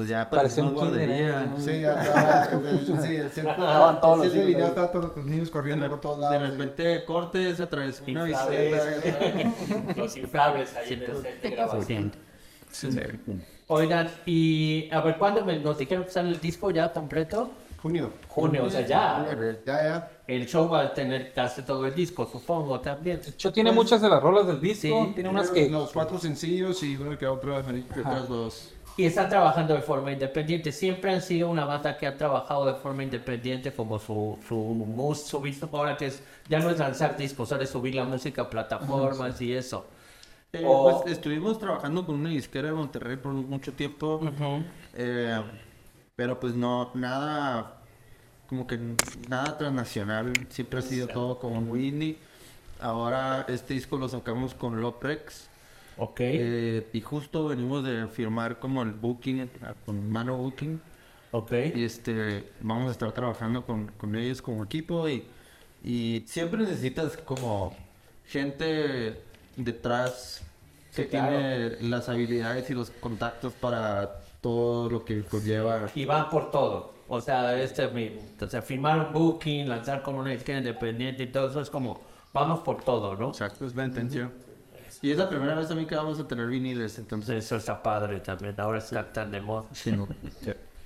pues 0.00 0.08
ya 0.08 0.30
Parecía 0.30 0.64
un 0.64 0.70
kinder, 0.70 0.88
guardería. 0.88 1.42
¿eh? 1.42 1.48
Sí, 1.58 1.80
ya 1.82 2.02
está. 2.02 3.02
Sí, 3.02 3.16
el 3.16 3.30
centro. 3.32 3.52
Estaban 3.52 4.00
todos 4.00 4.18
los 4.24 4.34
ahí. 4.34 4.52
está 4.54 4.90
todos 4.90 5.14
los 5.14 5.26
niños 5.26 5.50
corriendo 5.50 5.88
por 5.90 6.00
todos 6.00 6.16
De 6.30 6.38
lados. 6.38 6.50
repente 6.56 7.04
corte, 7.04 7.54
se 7.54 7.62
atravesó 7.62 8.04
una 8.08 8.24
bicicleta. 8.24 9.52
Los 9.96 10.16
inflables 10.16 10.74
ahí 10.74 10.94
en 10.94 11.02
el 11.02 11.22
de 11.42 11.50
grabación. 11.50 12.12
Oigan, 13.66 14.10
y 14.24 14.88
a 14.90 15.02
ver, 15.02 15.18
¿cuándo 15.18 15.44
me, 15.44 15.58
nos 15.58 15.76
dijeron 15.76 16.04
que 16.04 16.10
sale 16.10 16.30
el 16.30 16.40
disco 16.40 16.70
ya 16.70 16.90
completo? 16.90 17.50
Junio. 17.82 18.10
Junio, 18.28 18.64
o 18.64 18.70
sea, 18.70 18.86
ya. 18.86 19.26
Ya, 19.66 19.82
ya. 19.82 20.10
El 20.26 20.46
show 20.46 20.66
va 20.66 20.80
a 20.82 20.94
tener 20.94 21.32
casi 21.34 21.60
todo 21.60 21.86
el 21.86 21.94
disco, 21.94 22.26
supongo, 22.30 22.80
también. 22.80 23.20
De 23.20 23.28
hecho, 23.30 23.52
tiene 23.52 23.70
muchas 23.70 24.00
de 24.00 24.08
las 24.08 24.22
rolas 24.22 24.46
del 24.46 24.60
disco. 24.62 24.80
Sí, 25.06 25.12
tiene 25.14 25.28
unas 25.28 25.50
que. 25.50 25.68
Los 25.68 25.92
cuatro 25.92 26.18
sencillos 26.18 26.82
y 26.82 26.96
uno 26.96 27.18
que 27.18 27.26
otro. 27.26 27.54
Otras 27.56 28.28
dos. 28.28 28.72
Y 28.96 29.04
están 29.06 29.30
trabajando 29.30 29.74
de 29.74 29.80
forma 29.82 30.12
independiente. 30.12 30.72
Siempre 30.72 31.12
han 31.12 31.22
sido 31.22 31.48
una 31.48 31.64
banda 31.64 31.96
que 31.96 32.06
ha 32.06 32.16
trabajado 32.18 32.66
de 32.66 32.74
forma 32.74 33.02
independiente 33.02 33.72
como 33.72 33.98
su, 33.98 34.38
su, 34.46 35.14
su 35.26 35.40
visto 35.40 35.70
ahora 35.72 35.96
que 35.96 36.06
es, 36.06 36.22
ya 36.48 36.60
no 36.60 36.70
es 36.70 36.78
lanzar 36.78 37.16
discos, 37.16 37.50
ahora 37.52 37.64
es 37.64 37.70
subir 37.70 37.94
la 37.94 38.04
música 38.04 38.42
a 38.42 38.50
plataformas 38.50 39.40
y 39.40 39.54
eso. 39.54 39.86
Eh, 40.52 40.62
O- 40.66 41.02
pues 41.02 41.12
estuvimos 41.16 41.58
trabajando 41.58 42.04
con 42.04 42.16
una 42.16 42.30
disquera 42.30 42.68
de 42.68 42.74
Monterrey 42.74 43.16
por 43.16 43.32
mucho 43.32 43.72
tiempo. 43.74 44.20
eh, 44.94 45.40
pero 46.16 46.38
pues 46.40 46.54
no, 46.54 46.90
nada, 46.94 47.82
como 48.48 48.66
que 48.66 48.78
nada 49.28 49.58
transnacional. 49.58 50.32
Siempre 50.50 50.80
ha 50.80 50.82
sido 50.82 51.08
todo 51.08 51.38
como 51.38 51.60
muy 51.62 51.88
indie. 51.88 52.18
Ahora 52.80 53.46
este 53.48 53.74
disco 53.74 53.98
lo 53.98 54.08
sacamos 54.08 54.54
con 54.54 54.80
Loprex. 54.80 55.49
Ok. 56.02 56.20
Eh, 56.20 56.88
y 56.94 57.00
justo 57.02 57.48
venimos 57.48 57.84
de 57.84 58.06
firmar 58.08 58.58
como 58.58 58.82
el 58.82 58.92
booking, 58.92 59.40
eh, 59.40 59.48
con 59.84 60.10
Mano 60.10 60.38
Booking. 60.38 60.80
ok. 61.30 61.52
Y 61.74 61.84
este, 61.84 62.52
vamos 62.60 62.88
a 62.88 62.92
estar 62.92 63.12
trabajando 63.12 63.66
con, 63.66 63.88
con 63.98 64.16
ellos 64.16 64.40
como 64.40 64.64
equipo 64.64 65.06
y, 65.10 65.26
y 65.84 66.24
siempre 66.26 66.60
necesitas 66.62 67.18
como 67.18 67.76
gente 68.26 69.20
detrás 69.56 70.42
que 70.94 71.04
tiene 71.04 71.76
las 71.82 72.08
habilidades 72.08 72.70
y 72.70 72.74
los 72.74 72.90
contactos 72.90 73.52
para 73.52 74.22
todo 74.40 74.88
lo 74.88 75.04
que 75.04 75.22
conlleva. 75.24 75.90
Y 75.94 76.06
van 76.06 76.30
por 76.30 76.50
todo. 76.50 76.94
O 77.08 77.20
sea, 77.20 77.60
este, 77.60 77.90
sea, 78.48 78.62
firmar 78.62 79.06
un 79.06 79.12
booking, 79.12 79.68
lanzar 79.68 80.02
con 80.02 80.14
una 80.14 80.30
disquera 80.30 80.58
independiente 80.58 81.24
y 81.24 81.26
todo 81.26 81.50
eso 81.50 81.60
es 81.60 81.68
como, 81.68 82.00
vamos 82.32 82.60
por 82.60 82.82
todo, 82.82 83.16
¿no? 83.16 83.28
Exacto, 83.28 83.66
es 83.66 83.74
la 83.74 83.84
intención. 83.84 84.32
Y 85.02 85.10
es 85.12 85.18
la 85.18 85.28
primera 85.28 85.54
vez 85.54 85.66
también 85.68 85.88
que 85.88 85.94
vamos 85.96 86.20
a 86.20 86.28
tener 86.28 86.46
viniles, 86.46 86.98
entonces... 86.98 87.44
Eso 87.44 87.56
está 87.56 87.82
padre 87.82 88.20
también. 88.20 88.54
Ahora 88.58 88.78
está 88.78 89.10
tan 89.12 89.30
de 89.30 89.40
moda. 89.40 89.64
Sí, 89.72 89.92
no. 89.92 90.06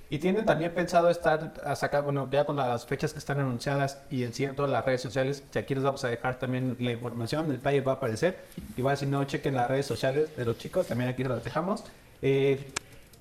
¿Y 0.09 0.19
tienen 0.19 0.45
también 0.45 0.71
pensado 0.73 1.09
estar 1.09 1.53
a 1.65 1.75
sacar, 1.75 2.03
bueno, 2.03 2.29
ya 2.31 2.45
con 2.45 2.55
las 2.55 2.85
fechas 2.85 3.11
que 3.11 3.19
están 3.19 3.39
anunciadas 3.39 3.99
y 4.09 4.23
en 4.23 4.55
todas 4.55 4.71
las 4.71 4.85
redes 4.85 5.01
sociales? 5.01 5.43
que 5.51 5.59
aquí 5.59 5.73
les 5.75 5.83
vamos 5.83 6.03
a 6.05 6.07
dejar 6.09 6.37
también 6.39 6.77
la 6.79 6.91
información, 6.91 7.51
el 7.51 7.57
flyer 7.59 7.85
va 7.85 7.93
a 7.93 7.95
aparecer. 7.95 8.37
Igual 8.77 8.95
si 8.97 9.05
no, 9.07 9.23
chequen 9.25 9.55
las 9.55 9.67
redes 9.67 9.85
sociales 9.87 10.29
de 10.37 10.45
los 10.45 10.57
chicos, 10.59 10.87
también 10.87 11.09
aquí 11.09 11.23
las 11.23 11.43
dejamos. 11.43 11.83
Eh, 12.21 12.71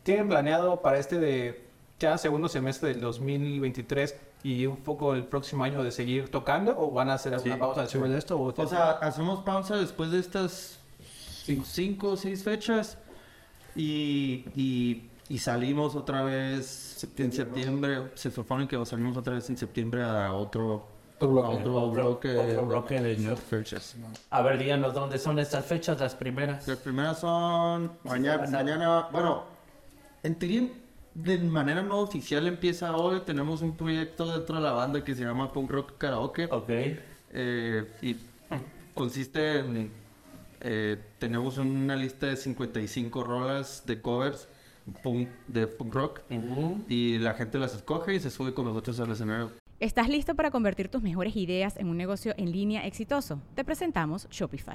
¿Tienen 0.05 0.29
planeado 0.29 0.81
para 0.83 0.99
este 0.99 1.19
de 1.19 1.65
ya 1.99 2.19
segundo 2.19 2.49
semestre 2.49 2.91
del 2.91 3.01
2023 3.01 4.15
y 4.43 4.67
un 4.67 4.77
poco 4.77 5.15
el 5.15 5.25
próximo 5.25 5.65
año 5.65 5.83
de 5.83 5.91
seguir 5.91 6.31
tocando 6.31 6.79
o 6.79 6.91
van 6.91 7.09
a 7.09 7.15
hacer 7.15 7.33
alguna 7.35 7.55
Sí. 7.55 7.61
pausa 7.61 7.83
después 7.83 8.11
de 8.13 8.19
esto? 8.19 8.37
O, 8.39 8.53
O 8.63 8.67
sea, 8.67 8.91
hacemos 8.93 9.43
pausa 9.43 9.77
después 9.77 10.11
de 10.11 10.19
estas 10.21 10.79
cin- 11.45 11.65
cinco 11.65 12.11
o 12.11 12.17
seis 12.17 12.43
fechas 12.43 12.99
y, 13.77 14.45
y, 14.55 15.11
y 15.29 15.39
salimos 15.39 15.95
otra 15.95 16.23
vez 16.23 17.07
en 17.19 17.33
septiembre. 17.33 18.11
Se 18.15 18.31
supone 18.31 18.67
que 18.67 18.85
salimos 18.87 19.17
otra 19.17 19.35
vez 19.35 19.49
en 19.51 19.57
septiembre 19.57 20.03
a 20.03 20.33
otro, 20.33 20.87
bloque. 21.21 21.57
otro 21.57 21.91
bloque, 21.91 22.37
otro 22.37 22.67
bloque 22.67 23.01
de 23.01 23.17
de 23.17 23.37
fechas. 23.37 23.97
A 24.31 24.43
ver, 24.43 24.59
díganos 24.59 24.95
dónde 24.95 25.19
son 25.19 25.39
estas 25.39 25.65
fechas, 25.65 26.01
las 26.01 26.15
primeras. 26.15 26.67
Las 26.67 26.79
primeras 26.79 27.21
son 27.21 27.93
mañana, 28.05 28.47
mañana 28.51 29.09
bueno, 29.13 29.45
en 30.23 30.35
teoría 30.37 30.69
de 31.15 31.39
manera 31.39 31.83
no 31.83 31.99
oficial 32.01 32.47
empieza 32.47 32.97
hoy. 32.97 33.21
Tenemos 33.21 33.63
un 33.63 33.77
proyecto 33.77 34.27
dentro 34.33 34.57
de 34.57 34.63
la 34.63 34.73
banda 34.73 35.05
que 35.05 35.15
se 35.15 35.25
llama 35.25 35.53
Punk 35.53 35.71
Rock 35.71 35.99
Karaoke. 35.99 36.47
Ok. 36.51 36.71
Eh, 37.37 37.93
y 38.03 38.17
consiste 38.95 39.59
en... 39.59 40.03
eh, 40.64 40.97
tenemos 41.18 41.59
una 41.59 41.94
lista 41.94 42.26
de 42.26 42.37
55 42.37 43.23
rolas 43.23 43.85
de 43.87 44.00
covers 44.00 44.49
punk- 45.02 45.28
de 45.47 45.66
punk 45.66 45.94
rock 45.94 46.21
Ujú. 46.30 46.83
y 46.88 47.18
la 47.18 47.35
gente 47.35 47.59
las 47.59 47.75
escoge 47.75 48.14
y 48.14 48.21
se 48.21 48.30
sube 48.30 48.52
con 48.54 48.64
nosotros 48.64 48.99
al 49.00 49.11
escenario. 49.12 49.52
¿Estás 49.80 50.09
listo 50.09 50.35
para 50.35 50.50
convertir 50.50 50.88
tus 50.88 51.02
mejores 51.02 51.37
ideas 51.37 51.76
en 51.76 51.88
un 51.88 51.97
negocio 51.97 52.33
en 52.38 52.50
línea 52.52 52.87
exitoso? 52.87 53.40
Te 53.54 53.64
presentamos 53.64 54.26
Shopify. 54.30 54.75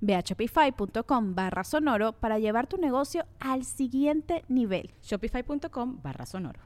Ve 0.00 0.14
a 0.14 0.20
shopify.com 0.20 1.34
barra 1.34 1.64
sonoro 1.64 2.12
para 2.12 2.38
llevar 2.38 2.66
tu 2.66 2.76
negocio 2.76 3.24
al 3.40 3.64
siguiente 3.64 4.44
nivel. 4.48 4.90
Shopify.com 5.02 6.00
barra 6.02 6.26
sonoro. 6.26 6.60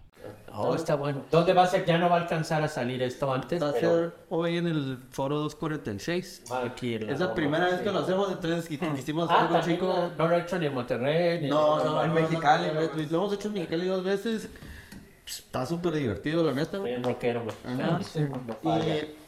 Oh, 0.53 0.75
está 0.75 0.97
bueno. 0.97 1.23
¿Dónde 1.31 1.55
va 1.55 1.63
a 1.63 1.67
ser? 1.67 1.87
Ya 1.87 1.97
no 1.97 2.11
va 2.11 2.17
a 2.17 2.21
alcanzar 2.21 2.63
a 2.63 2.69
salir 2.69 3.03
esto 3.03 3.33
antes. 3.33 3.63
Va 3.63 3.71
a 3.71 3.73
pero- 3.73 3.89
ser 3.95 4.15
hoy 4.29 4.59
en 4.59 4.67
el 4.67 4.99
foro 5.11 5.39
246. 5.39 6.45
Aquí 6.53 6.95
en 6.97 7.09
Es 7.09 7.21
la 7.21 7.35
primera 7.35 7.67
vez 7.71 7.81
que 7.81 7.91
lo 7.91 8.01
hacemos, 8.01 8.31
entonces 8.31 8.71
qui- 8.71 8.95
quisimos 8.97 9.31
hacer 9.31 9.45
Ah, 9.45 9.49
algo 9.49 9.61
chico. 9.67 10.11
no, 10.19 10.29
lo 10.29 10.37
he 10.37 10.41
hecho 10.43 10.59
ni 10.59 10.67
en 10.67 10.75
Monterrey. 10.75 11.41
Ni 11.41 11.49
No, 11.49 11.83
no, 11.83 12.03
en 12.05 12.09
no, 12.09 12.15
Mexicali, 12.15 12.67
no, 12.67 12.75
¿no? 12.75 12.81
Lo 12.97 13.17
hemos 13.19 13.33
hecho 13.33 13.49
en 13.49 13.55
Mexicali 13.55 13.87
dos 13.87 14.05
veces. 14.05 14.51
Está 15.27 15.65
súper 15.65 15.95
divertido, 15.95 16.43
la 16.45 16.53
neta. 16.53 16.79
Bien 16.81 17.03
rockero, 17.03 17.45
güey. 17.45 17.55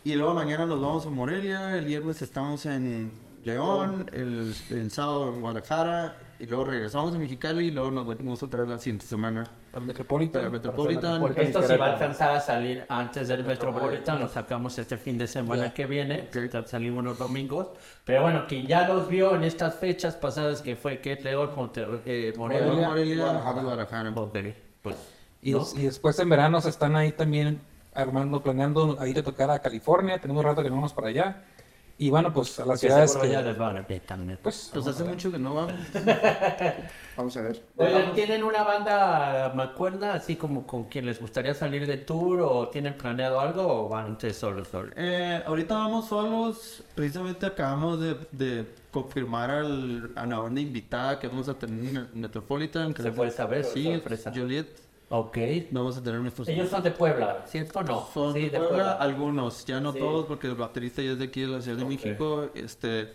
Y, 0.05 0.11
y 0.11 0.15
luego 0.17 0.35
mañana 0.35 0.67
nos 0.67 0.81
vamos 0.81 1.07
a 1.07 1.11
Morelia, 1.11 1.77
el 1.79 1.85
viernes 1.85 2.21
estamos 2.23 2.67
en 2.67 3.13
León, 3.45 4.09
el, 4.13 4.55
el 4.71 4.91
sábado 4.91 5.29
en 5.35 5.41
Guadalajara, 5.41 6.17
y 6.39 6.47
luego 6.47 6.65
regresamos 6.65 7.15
a 7.15 7.19
Mexicali 7.19 7.67
y 7.67 7.71
luego 7.71 7.91
nos 7.91 8.07
venimos 8.07 8.43
otra 8.43 8.61
vez 8.61 8.69
la 8.71 8.79
siguiente 8.79 9.07
semana 9.07 9.45
Al 9.73 9.83
Metropolitan. 9.83 10.43
para 10.43 10.51
Metropolitan. 10.51 11.21
Porque 11.21 11.43
esto 11.43 11.63
sí 11.63 11.77
va 11.77 11.87
a 11.87 11.93
alcanzar 11.95 12.31
a 12.37 12.41
salir 12.41 12.85
antes 12.89 13.29
del 13.29 13.45
Metropolitan, 13.45 14.21
lo 14.21 14.29
sacamos 14.29 14.79
este 14.79 14.97
fin 14.97 15.19
de 15.19 15.27
semana 15.27 15.73
que 15.73 15.87
viene, 15.87 16.29
salimos 16.67 17.05
los 17.05 17.19
domingos. 17.19 17.69
Pero 18.05 18.23
bueno, 18.23 18.45
quien 18.49 18.67
ya 18.67 18.87
los 18.89 19.09
vio 19.09 19.35
en 19.35 19.45
estas 19.45 19.75
fechas 19.77 20.15
pasadas, 20.17 20.63
que 20.63 20.77
fue 20.77 21.01
que 21.01 21.17
León, 21.17 21.51
Monterrey, 21.57 22.01
eh, 22.07 22.33
Morelia, 22.37 22.89
Morelia, 22.89 23.17
Guadalajara, 23.17 23.63
Guadalajara. 23.63 24.11
Monterrey, 24.11 24.55
pues, 24.83 24.97
Y, 25.43 25.53
¿no? 25.53 25.65
y 25.77 25.83
después 25.83 26.19
en 26.19 26.29
verano 26.29 26.61
se 26.61 26.69
están 26.71 26.97
ahí 26.97 27.13
también 27.13 27.61
armando, 27.95 28.43
planeando 28.43 28.97
a 28.99 29.07
ir 29.07 29.19
a 29.19 29.23
tocar 29.23 29.51
a 29.51 29.59
California. 29.59 30.19
Tenemos 30.21 30.43
un 30.43 30.49
rato 30.51 30.63
que 30.63 30.71
no 30.71 30.77
vamos 30.77 30.93
para 30.93 31.09
allá. 31.09 31.45
Y 31.99 32.11
bueno, 32.11 32.33
pues 32.33 32.59
a 32.59 32.67
las 32.67 32.81
Que 32.81 32.87
ciudades 32.89 33.17
que... 33.17 33.29
ya 33.31 33.43
les 33.43 33.57
van 33.57 33.77
a 33.77 33.87
también. 34.07 34.39
Pues, 34.43 34.71
Pues 34.73 34.87
hace 34.87 35.05
mucho 35.05 35.31
que 35.31 35.39
no 35.39 35.55
vamos. 35.55 35.75
Vamos 37.17 37.37
a 37.37 37.43
ver. 37.43 37.63
Oigan, 37.77 38.15
¿tienen 38.15 38.43
una 38.43 38.63
banda, 38.65 39.53
me 39.55 39.63
acuerda, 39.63 40.15
así 40.15 40.37
como 40.37 40.67
con 40.67 40.85
quien 40.85 41.05
les 41.07 41.21
gustaría 41.21 41.53
salir 41.55 41.87
de 41.87 41.99
tour 41.99 42.41
o 42.41 42.69
tienen 42.69 42.95
planeado 42.97 43.39
algo 43.39 43.85
o 43.85 43.89
van 43.89 44.13
ustedes 44.13 44.37
solos? 44.39 44.69
solos? 44.69 44.95
Eh, 44.97 45.43
ahorita 45.47 45.75
vamos 45.75 46.09
solos. 46.09 46.83
Precisamente 46.95 47.47
acabamos 47.47 48.01
de, 48.01 48.17
de 48.33 48.67
confirmar 48.91 49.51
al, 49.51 50.11
a 50.17 50.27
la 50.27 50.39
banda 50.39 50.61
invitada 50.61 51.19
que 51.19 51.29
vamos 51.29 51.49
a 51.49 51.59
tener 51.59 52.09
en 52.15 52.21
Metropolitan. 52.21 52.95
que 52.95 53.03
¿Se 53.03 53.13
puede 53.13 53.31
saber? 53.31 53.65
Sí. 53.65 54.03
Juliet. 54.35 54.92
Ok. 55.15 55.37
Vamos 55.71 55.99
a 55.99 56.03
tener. 56.03 56.33
Ellos 56.47 56.71
son 56.71 56.83
de 56.83 56.91
Puebla, 56.91 57.45
¿cierto 57.47 57.83
no? 57.83 58.09
Son 58.15 58.33
sí, 58.33 58.49
de 58.49 58.59
Puebla, 58.59 58.93
algunos, 58.93 59.67
ya 59.67 59.79
no 59.79 59.93
todos, 59.93 60.25
porque 60.25 60.47
el 60.47 60.55
baterista 60.55 61.03
ya 61.03 61.11
es 61.13 61.19
de 61.19 61.27
aquí 61.27 61.43
de 61.43 61.49
la 61.49 61.61
Ciudad 61.61 61.77
de. 61.77 61.85
México, 61.85 62.49
este, 62.55 63.13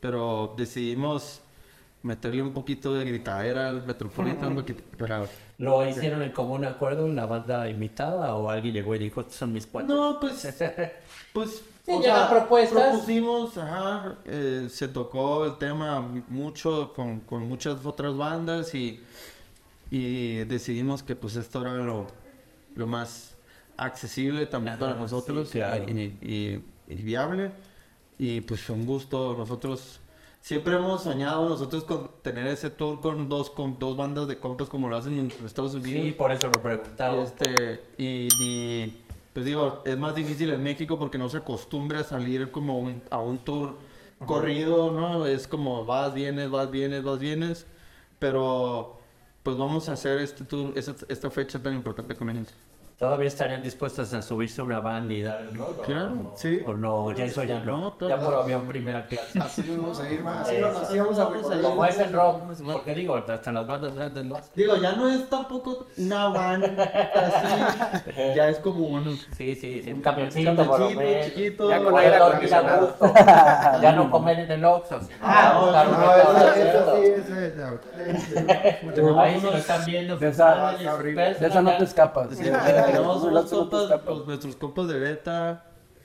pero 0.00 0.54
decidimos 0.56 1.40
meterle 2.02 2.42
un 2.42 2.52
poquito 2.52 2.92
de 2.94 3.04
gritadera 3.04 3.68
al 3.68 3.86
Metropolitan 3.86 4.52
porque, 4.54 4.74
para- 4.74 5.26
¿Lo 5.58 5.86
hicieron 5.88 6.22
en 6.22 6.32
común 6.32 6.64
acuerdo 6.64 7.06
en 7.06 7.14
la 7.14 7.26
banda 7.26 7.68
invitada 7.68 8.34
o 8.34 8.50
alguien 8.50 8.74
llegó 8.74 8.94
y 8.96 8.98
dijo, 8.98 9.20
estos 9.20 9.36
son 9.36 9.52
mis 9.52 9.66
cuatro? 9.66 9.94
No, 9.94 10.20
pues, 10.20 10.42
pues, 11.32 11.62
Sí, 11.84 11.92
o 11.92 12.00
llevan 12.00 12.28
sea, 12.28 12.30
propuestas. 12.30 12.82
propusimos, 12.90 13.56
ajá, 13.58 14.16
eh, 14.24 14.66
se 14.70 14.88
tocó 14.88 15.44
el 15.46 15.56
tema 15.56 16.00
mucho 16.28 16.92
con, 16.94 17.20
con 17.20 17.48
muchas 17.48 17.84
otras 17.86 18.16
bandas 18.16 18.74
y, 18.74 19.02
y 19.90 20.44
decidimos 20.44 21.02
que 21.02 21.16
pues 21.16 21.36
esto 21.36 21.60
era 21.62 21.74
lo, 21.74 22.06
lo 22.74 22.86
más 22.86 23.36
accesible 23.76 24.46
también 24.46 24.74
Ajá, 24.76 24.80
para 24.86 24.94
nosotros 24.96 25.48
sí, 25.48 25.58
claro. 25.58 25.84
y, 25.88 26.00
y- 26.20 26.64
y 26.88 26.94
viable 27.02 27.52
y 28.18 28.40
pues 28.42 28.62
fue 28.62 28.74
un 28.76 28.86
gusto 28.86 29.34
nosotros 29.36 30.00
siempre 30.40 30.74
hemos 30.76 31.02
soñado 31.04 31.48
nosotros 31.48 31.84
con 31.84 32.10
tener 32.22 32.46
ese 32.48 32.70
tour 32.70 33.00
con 33.00 33.28
dos 33.28 33.50
con 33.50 33.78
dos 33.78 33.96
bandas 33.96 34.26
de 34.28 34.38
compas 34.38 34.68
como 34.68 34.88
lo 34.88 34.96
hacen 34.96 35.18
en 35.18 35.26
Estados 35.44 35.74
Unidos 35.74 36.06
Sí, 36.06 36.12
por 36.12 36.32
eso 36.32 36.48
lo 36.48 36.62
preguntaba. 36.62 37.22
este, 37.22 37.80
y, 37.98 38.28
y, 38.38 39.04
pues 39.32 39.46
digo, 39.46 39.82
es 39.86 39.96
más 39.98 40.14
difícil 40.14 40.50
en 40.50 40.62
México 40.62 40.98
porque 40.98 41.18
no 41.18 41.28
se 41.28 41.38
acostumbra 41.38 42.00
a 42.00 42.04
salir 42.04 42.50
como 42.50 42.78
un- 42.78 43.02
a 43.10 43.18
un 43.20 43.38
tour 43.44 43.78
corrido, 44.26 44.90
¿no? 44.92 45.26
Es 45.26 45.46
como 45.46 45.84
vas, 45.84 46.12
vienes, 46.14 46.50
vas, 46.50 46.70
vienes, 46.70 47.02
vas, 47.04 47.18
vienes. 47.20 47.66
Pero 48.18 48.97
pues 49.48 49.56
vamos 49.56 49.88
a 49.88 49.94
hacer 49.94 50.18
este 50.18 50.44
tour, 50.44 50.74
esta, 50.76 50.94
esta 51.08 51.30
fecha 51.30 51.58
tan 51.58 51.72
importante 51.72 52.14
con. 52.14 52.28
¿Todavía 52.98 53.28
estarían 53.28 53.62
dispuestos 53.62 54.12
a 54.12 54.20
subirse 54.22 54.60
a 54.60 54.64
una 54.64 54.80
banda 54.80 55.14
y 55.14 55.22
dar, 55.22 55.44
no? 55.52 55.66
Claro, 55.86 56.32
sí. 56.34 56.60
¿O 56.66 56.74
no? 56.74 57.12
Ya 57.12 57.26
eso 57.26 57.44
ya 57.44 57.60
no. 57.60 57.96
Ya 58.00 58.18
por 58.18 58.34
avión 58.34 58.66
primera 58.66 59.06
clase. 59.06 59.38
Así 59.40 59.62
vamos 59.70 60.00
a 60.00 60.10
ir 60.10 60.20
más. 60.20 60.40
Así, 60.48 60.56
Eh, 60.56 60.62
vamos- 60.62 60.82
así 60.82 60.98
vamos 60.98 61.18
a 61.20 61.28
recorrer. 61.30 61.62
Como 61.62 61.84
es 61.84 61.98
el 62.00 62.12
rock, 62.12 62.42
porque 62.72 62.94
digo, 62.96 63.14
hasta 63.14 63.52
las 63.52 63.66
bandas 63.68 63.94
grandes 63.94 64.26
lo 64.26 64.36
hacen. 64.36 64.50
Digo, 64.56 64.74
ya 64.78 64.92
no 64.96 65.08
es 65.08 65.28
tampoco 65.30 65.86
una 65.96 66.26
van 66.26 66.64
así, 66.64 68.20
ya 68.34 68.48
es 68.48 68.58
como 68.58 68.84
un... 68.88 69.16
Sí, 69.36 69.54
sí, 69.54 69.80
sí, 69.84 69.92
un 69.92 70.00
camioncito, 70.00 70.56
por 70.66 70.80
lo 70.80 70.90
menos. 70.90 71.26
chiquito, 71.26 71.70
ya 71.70 71.80
con 71.84 71.96
aire 71.98 72.16
acondicionado. 72.16 72.96
ya 73.80 73.92
no 73.92 74.10
comer 74.10 74.40
en 74.40 74.50
el 74.50 74.64
Oxxo. 74.64 74.98
Ah, 75.22 75.52
no, 75.54 76.16
eso, 76.16 76.52
eso 76.52 76.96
sí, 76.96 77.02
ese 77.06 77.46
es. 77.46 77.54
Ahí 79.16 79.40
lo 79.40 79.56
están 79.56 79.84
viendo. 79.84 80.16
De 80.16 80.28
esa 80.30 81.62
no 81.62 81.76
te 81.76 81.84
escapas. 81.84 82.28
Sí, 82.88 82.92
tenemos 82.92 83.22
unos 83.22 83.50
compas, 83.50 84.00
pues, 84.04 84.26
nuestros 84.26 84.56
compas 84.56 84.88
de 84.88 84.98
beta, 84.98 85.64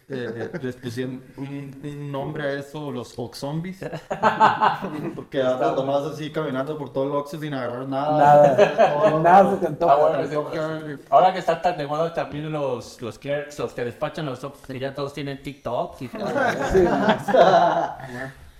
eh, 0.10 0.50
les 0.62 0.76
pusieron 0.76 1.24
un, 1.38 1.82
un 1.82 2.12
nombre 2.12 2.44
a 2.44 2.54
eso, 2.54 2.92
los 2.92 3.14
folk 3.14 3.36
zombies. 3.36 3.80
Porque 5.16 5.42
andan 5.42 5.76
nomás 5.76 6.04
así 6.04 6.30
caminando 6.32 6.78
por 6.78 6.92
todo 6.92 7.06
el 7.06 7.12
Oxxo 7.12 7.40
sin 7.40 7.54
agarrar 7.54 7.88
nada. 7.88 8.18
Nada. 8.18 9.20
Nada 9.20 9.52
se 9.52 9.58
te 9.62 9.68
antoja. 9.68 9.94
Ah, 9.94 9.96
bueno, 9.96 10.28
sí, 10.28 11.04
Ahora 11.10 11.32
que 11.32 11.40
están 11.40 11.62
tan 11.62 11.78
de 11.78 11.88
moda 11.88 12.14
también 12.14 12.52
los, 12.52 13.02
los 13.02 13.18
clerks, 13.18 13.58
los 13.60 13.74
que 13.74 13.86
despachan 13.86 14.26
los 14.26 14.40
que 14.68 14.80
ya 14.80 14.94
todos 14.94 15.14
tienen 15.14 15.42
TikTok 15.42 16.02
y 16.02 16.08
todo. 16.10 16.30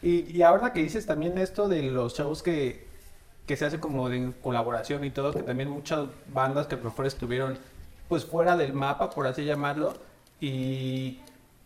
Y, 0.06 0.38
y 0.38 0.42
ahora 0.42 0.74
que 0.74 0.82
dices 0.82 1.06
también 1.06 1.38
esto 1.38 1.70
de 1.70 1.82
los 1.84 2.14
shows 2.14 2.44
que, 2.44 2.90
que 3.46 3.56
se 3.56 3.66
hacen 3.66 3.80
como 3.80 4.10
de 4.10 4.34
colaboración 4.44 5.06
y 5.06 5.12
todo, 5.12 5.32
que 5.32 5.44
también 5.44 5.70
muchas 5.70 6.08
bandas 6.28 6.68
que 6.68 6.76
mejor 6.76 7.06
estuvieron 7.06 7.58
pues 8.14 8.26
fuera 8.26 8.56
del 8.56 8.74
mapa, 8.74 9.10
por 9.10 9.26
así 9.26 9.44
llamarlo, 9.44 9.96
y 10.40 11.18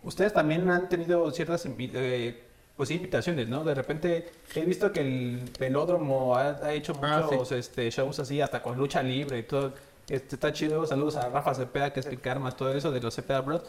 ustedes 0.02 0.32
también 0.32 0.70
han 0.70 0.88
tenido 0.88 1.30
ciertas 1.32 1.66
eh, 1.66 2.42
pues 2.78 2.90
invitaciones, 2.90 3.50
¿no? 3.50 3.66
De 3.66 3.76
repente 3.76 4.32
he 4.56 4.64
visto 4.64 4.94
que 4.94 5.02
el 5.02 5.42
Velódromo 5.60 6.38
ha, 6.38 6.52
ha 6.52 6.72
hecho 6.72 6.98
Ah, 7.02 7.28
muchos 7.30 7.52
este, 7.52 7.92
shows 7.92 8.20
así, 8.20 8.40
hasta 8.40 8.64
con 8.64 8.78
lucha 8.78 9.04
libre 9.04 9.40
y 9.40 9.44
todo. 9.44 9.74
Este, 10.08 10.36
está 10.36 10.54
chido, 10.54 10.86
saludos 10.86 11.18
a 11.18 11.28
Rafa 11.28 11.54
Cepeda, 11.54 11.92
que 11.92 12.00
es 12.00 12.06
el 12.06 12.22
que 12.22 12.30
arma 12.30 12.50
todo 12.52 12.72
eso 12.74 12.94
de 12.94 13.02
los 13.02 13.14
Cepeda 13.14 13.42
Bros. 13.42 13.64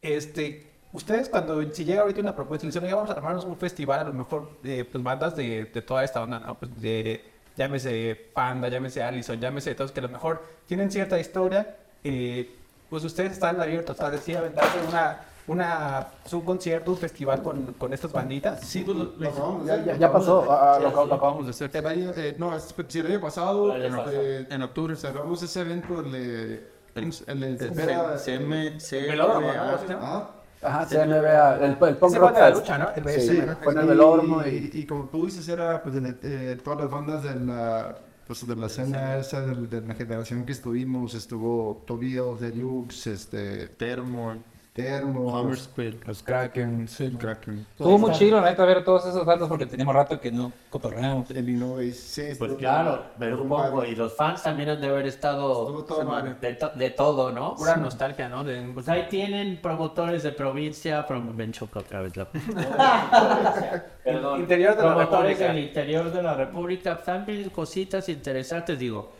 Este, 0.00 0.66
ustedes 0.94 1.28
cuando, 1.28 1.62
si 1.74 1.84
llega 1.84 2.00
ahorita 2.00 2.22
una 2.22 2.34
propuesta 2.34 2.64
y 2.64 2.70
dicen, 2.70 2.84
"Oiga, 2.84 2.94
vamos 2.96 3.10
a 3.10 3.12
armarnos 3.12 3.44
un 3.44 3.58
festival, 3.58 4.00
a 4.00 4.04
lo 4.04 4.14
mejor, 4.14 4.48
de 4.62 4.86
pues, 4.86 5.04
bandas 5.04 5.36
de, 5.36 5.66
de 5.66 5.82
toda 5.82 6.02
esta 6.02 6.22
onda, 6.22 6.38
¿no? 6.38 6.54
Pues 6.54 6.70
de, 6.80 7.22
llámese 7.54 8.16
Panda, 8.32 8.68
llámese 8.68 9.02
Allison, 9.02 9.38
llámese 9.38 9.74
todos, 9.74 9.92
que 9.92 10.00
a 10.00 10.04
lo 10.04 10.08
mejor 10.08 10.42
tienen 10.66 10.90
cierta 10.90 11.20
historia, 11.20 11.76
eh, 12.04 12.54
pues 12.90 13.02
ustedes 13.04 13.32
están 13.32 13.60
abiertos 13.60 14.00
a 14.00 14.10
decir, 14.10 14.36
aventarse 14.36 14.78
una, 14.88 15.20
una, 15.46 16.06
pues, 16.22 16.32
un 16.34 16.42
concierto, 16.42 16.90
un 16.92 16.96
festival 16.98 17.42
con, 17.42 17.72
con 17.74 17.92
estas 17.92 18.12
banditas. 18.12 18.60
Sí, 18.60 18.80
pues 18.84 18.96
lo- 18.96 19.04
lo- 19.18 19.64
Ya, 19.66 19.82
ya, 19.84 19.96
ya 19.96 20.12
pasó. 20.12 20.46
ah, 20.50 20.78
Lo, 20.80 20.90
lo- 20.90 20.94
acab- 20.96 21.08
lo 21.08 21.14
acabamos 21.16 21.44
de 21.46 21.50
hacer. 21.50 21.70
El 21.74 21.86
año, 21.86 22.12
eh, 22.16 22.36
no, 22.38 22.54
es, 22.56 22.74
sí, 22.88 22.98
el 23.00 23.06
año 23.06 23.20
pasado, 23.20 23.74
El 23.74 23.86
año 23.86 24.04
eh, 24.10 24.46
en 24.50 24.62
octubre, 24.62 24.94
cerramos 24.96 25.42
ese 25.42 25.60
evento 25.62 26.00
en 26.00 26.14
el, 26.14 26.66
en 26.94 27.42
el, 27.42 27.58
el 27.58 27.58
¿no? 29.16 29.98
Ah, 30.00 30.30
Ajá, 30.62 30.86
sí, 30.86 30.96
NBA, 30.96 31.56
el, 31.56 31.62
el 31.64 31.96
Punk 31.96 32.14
Rock 32.14 32.30
fue 32.30 32.32
de 32.32 32.40
la 32.40 32.50
lucha, 32.50 32.78
¿no? 32.78 32.88
El- 32.96 33.08
Sí, 33.20 33.20
Sí, 33.28 33.42
fue 33.62 33.72
en 33.74 33.78
el 33.80 33.84
y- 33.84 33.88
velódromo 33.88 34.42
y... 34.46 34.70
y, 34.72 34.78
y 34.80 34.86
como 34.86 35.04
tú 35.10 35.26
dices, 35.26 35.46
era 35.48 35.82
pues, 35.82 35.94
de, 36.02 36.14
eh, 36.22 36.56
todas 36.64 36.80
las 36.80 36.90
bandas 36.90 37.22
de 37.22 37.34
la, 37.34 37.96
pues, 38.26 38.46
de 38.46 38.56
la 38.56 38.66
escena 38.66 39.16
esa, 39.18 39.40
de, 39.42 39.80
la 39.80 39.94
generación 39.94 40.44
que 40.44 40.52
estuvimos, 40.52 41.14
estuvo 41.14 41.82
Tobias, 41.86 42.40
Deluxe, 42.40 43.08
este, 43.08 43.68
Termo, 43.68 44.36
Termo, 44.74 45.36
Hammer 45.38 45.56
Squid, 45.56 45.94
Los 46.04 46.20
Kraken. 46.20 46.88
Kraken, 47.16 47.64
Estuvo 47.70 47.96
muy 47.96 48.10
chido, 48.10 48.40
la 48.40 48.50
neta, 48.50 48.64
ver 48.64 48.82
todas 48.82 49.06
esas 49.06 49.24
bandas 49.24 49.48
porque 49.48 49.66
teníamos 49.66 49.94
rato 49.94 50.20
que 50.20 50.32
no 50.32 50.50
cotorreamos. 50.68 51.30
el 51.30 51.48
Illinois, 51.48 51.96
sí, 51.96 52.22
Pues 52.22 52.32
estuvo- 52.50 52.56
claro, 52.56 53.04
pero 53.16 53.36
estuvo 53.36 53.56
supongo, 53.62 53.84
y 53.84 53.94
los 53.94 54.16
fans 54.16 54.42
también 54.42 54.70
han 54.70 54.80
de 54.80 54.88
haber 54.88 55.06
estado 55.06 55.84
todo 55.84 56.04
madre. 56.04 56.34
de, 56.40 56.54
to- 56.54 56.70
de 56.74 56.90
todo, 56.90 57.30
¿no? 57.30 57.54
Pura 57.54 57.76
nostalgia, 57.76 58.28
¿no? 58.28 58.42
De, 58.42 58.68
Pues 58.74 58.88
ahí 58.88 59.06
tienen 59.08 59.60
promotores 59.62 60.24
de 60.24 60.32
provincia, 60.32 61.06
prom 61.06 61.36
ven 61.36 61.52
choca 61.52 61.78
otra 61.78 62.02
vez 62.02 62.16
la... 62.16 62.26
Perdón. 64.04 64.40
Interior 64.40 64.74
de 64.76 64.82
promotores 64.82 65.38
del 65.38 65.56
interior 65.60 66.12
de 66.12 66.20
la 66.20 66.34
República, 66.34 67.00
también 67.00 67.48
cositas 67.50 68.08
interesantes, 68.08 68.76
digo. 68.76 69.12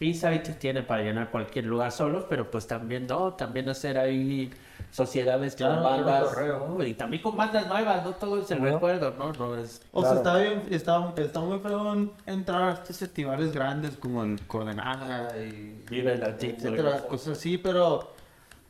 Insight 0.00 0.58
tiene 0.58 0.82
para 0.82 1.02
llenar 1.02 1.30
cualquier 1.30 1.66
lugar 1.66 1.92
solos, 1.92 2.24
pero 2.28 2.50
pues 2.50 2.66
también 2.66 3.06
no, 3.06 3.34
también 3.34 3.68
hacer 3.68 3.96
ahí 3.98 4.50
sociedades 4.90 5.54
con 5.54 5.66
Claro, 5.68 5.82
bandas, 5.82 6.24
cotorreo. 6.24 6.68
¿no? 6.76 6.84
y 6.84 6.94
también 6.94 7.22
con 7.22 7.36
bandas 7.36 7.66
nuevas, 7.68 8.04
no 8.04 8.10
todo 8.12 8.40
es 8.40 8.50
el 8.50 8.60
recuerdo, 8.60 9.14
¿no? 9.16 9.32
No 9.32 9.56
es... 9.56 9.80
O 9.92 10.02
sea, 10.02 10.14
está 10.14 10.36
bien, 10.38 10.62
está, 10.70 11.12
está 11.16 11.40
muy 11.40 11.58
feo 11.60 11.92
en- 11.94 12.10
entrar 12.26 12.62
a 12.62 12.72
estos 12.72 12.98
festivales 12.98 13.52
grandes 13.52 13.96
como 13.96 14.24
el 14.24 14.40
Coordenada 14.46 15.36
y 15.38 15.84
Vive 15.88 16.14
el 16.14 16.22
etcétera, 16.22 17.02
cosas 17.06 17.38
así, 17.38 17.56
pero 17.58 18.12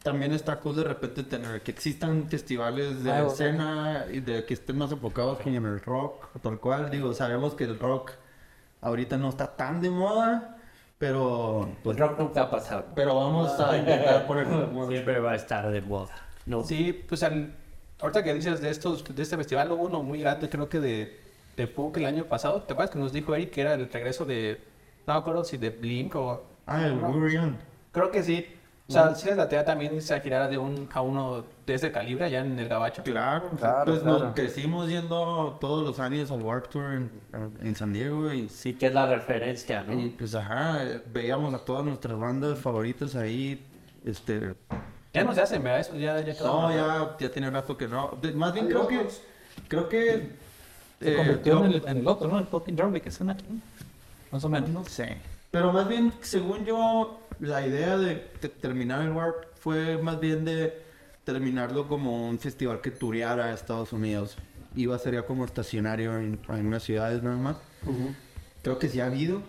también 0.03 0.33
está 0.33 0.57
cool 0.61 0.77
de 0.77 0.85
repente 0.85 1.23
tener 1.23 1.63
que 1.63 1.71
existan 1.71 2.29
festivales 2.29 3.03
de 3.05 3.27
escena 3.27 4.05
y 4.13 4.21
de 4.21 4.45
que 4.45 4.55
estén 4.55 4.77
más 4.77 4.93
enfocados 4.93 5.39
en 5.47 5.55
el 5.55 5.81
rock, 5.81 6.27
tal 6.43 6.59
cual. 6.61 6.91
Digo, 6.91 7.15
sabemos 7.15 7.55
que 7.55 7.65
el 7.65 7.79
rock 7.79 8.13
ahorita 8.81 9.17
no 9.17 9.29
está 9.29 9.57
tan 9.57 9.81
de 9.81 9.91
moda, 9.91 10.59
pero 11.03 11.69
Pues 11.83 11.99
rock 11.99 12.17
nunca 12.17 12.43
ha 12.43 12.49
pasado. 12.51 12.85
pero 12.95 13.17
vamos 13.17 13.59
a 13.59 13.77
intentar 13.79 14.25
poner 14.25 14.47
Siempre 14.88 15.19
va 15.19 15.33
a 15.33 15.35
estar 15.35 15.69
de 15.69 15.81
moda. 15.81 16.15
No. 16.47 16.62
Sí, 16.62 16.93
pues 16.93 17.25
al, 17.25 17.57
ahorita 18.01 18.23
que 18.23 18.33
dices 18.33 18.61
de 18.61 18.71
estos, 18.71 19.03
de 19.12 19.21
este 19.21 19.37
festival, 19.37 19.73
hubo 19.73 19.83
uno 19.83 20.05
muy 20.05 20.21
grande, 20.21 20.49
creo 20.49 20.69
que 20.69 20.79
de, 20.79 21.19
de 21.57 21.67
punk 21.67 21.97
el 21.97 22.07
año 22.07 22.27
pasado. 22.27 22.62
¿Te 22.62 22.75
acuerdas 22.75 22.93
que 22.93 23.01
nos 23.01 23.12
dijo 23.12 23.35
Eric 23.35 23.51
que 23.51 23.62
era 23.62 23.75
el 23.75 23.91
regreso 23.91 24.25
de, 24.25 24.61
no 25.05 25.15
me 25.15 25.19
acuerdo 25.19 25.43
si 25.43 25.57
de 25.57 25.71
Blink 25.71 26.15
o... 26.15 26.45
Ah, 26.67 26.87
el 26.87 26.93
William. 26.93 27.57
Creo 27.91 28.12
que 28.12 28.23
sí. 28.23 28.47
O 29.01 29.05
sea, 29.05 29.15
sí 29.15 29.27
les 29.29 29.37
latea 29.37 29.65
también 29.65 29.95
irse 29.95 30.15
a 30.15 30.21
girar 30.21 30.49
de 30.51 30.59
un, 30.59 30.89
a 30.93 31.01
uno 31.01 31.45
de 31.67 31.75
ese 31.75 31.91
calibre 31.93 32.25
allá 32.27 32.41
en 32.41 32.59
el 32.59 32.69
Gabacho. 32.69 33.03
Claro, 33.03 33.51
Claro, 33.59 33.85
pues 33.87 34.01
claro. 34.03 34.19
nos 34.21 34.35
crecimos 34.35 34.89
yendo 34.89 35.57
todos 35.61 35.85
los 35.87 35.99
años 35.99 36.31
al 36.31 36.43
Warped 36.43 36.71
Tour 36.71 36.93
en, 36.93 37.11
en 37.61 37.75
San 37.77 37.93
Diego 37.93 38.33
y 38.33 38.49
Sí 38.49 38.75
que 38.75 38.87
es 38.87 38.95
la 38.95 39.07
referencia, 39.07 39.83
¿no? 39.83 39.93
Y 39.99 40.11
pues 40.11 40.35
ajá, 40.35 40.81
veíamos 41.13 41.53
a 41.55 41.59
todas 41.65 41.85
nuestras 41.85 42.19
bandas 42.19 42.59
favoritas 42.59 43.15
ahí. 43.17 43.65
Este. 44.05 44.55
Ya 45.15 45.25
no 45.25 45.35
se 45.35 45.43
hacen, 45.43 45.63
¿verdad? 45.63 45.81
Eso 45.81 45.97
ya, 45.97 46.21
ya. 46.21 46.35
No, 46.43 46.71
ya, 46.75 47.17
ya 47.19 47.31
tiene 47.31 47.51
rato 47.51 47.77
que 47.77 47.87
no. 47.89 48.17
De- 48.21 48.33
más 48.33 48.53
bien 48.53 48.67
creo 48.67 48.87
que. 48.89 49.07
Creo 49.69 49.89
que. 49.89 50.31
Se 51.01 51.13
eh, 51.13 51.17
convirtió 51.17 51.65
en, 51.65 51.73
el, 51.73 51.83
en 51.87 51.97
el 51.99 52.07
otro, 52.09 52.29
¿no? 52.29 52.39
El 52.39 52.47
fucking 52.47 52.77
drum 52.77 52.93
que 53.01 53.11
suena 53.11 53.33
aquí. 53.33 53.45
Más 54.31 54.43
o 54.45 54.49
menos. 54.49 54.71
No 54.71 54.85
sé. 54.85 55.17
Pero 55.51 55.73
más 55.73 55.87
bien, 55.87 56.13
según 56.23 56.65
yo, 56.65 57.21
la 57.43 57.67
idea 57.67 57.97
de, 57.99 58.15
te- 58.41 58.49
terminar 58.49 59.03
el 59.03 59.11
Warp 59.13 59.45
fue 59.57 59.99
más 59.99 60.19
bien 60.21 60.45
de 60.45 60.81
terminarlo 61.25 61.89
como 61.89 62.29
un 62.29 62.39
festival 62.39 62.81
que 62.81 62.91
tureara 62.91 63.47
a 63.47 63.53
Estados 63.53 63.93
Unidos. 63.93 64.37
Iba 64.75 64.97
a 64.97 64.99
ser 64.99 65.25
como 65.27 65.45
estacionario 65.45 66.17
en, 66.19 66.39
en 66.49 66.67
unas 66.67 66.83
ciudades 66.83 67.23
nada 67.23 67.37
más. 67.37 67.57
Creo 68.63 68.79
que 68.79 68.89
sí 68.89 69.01
ha 69.01 69.07
habido. 69.07 69.43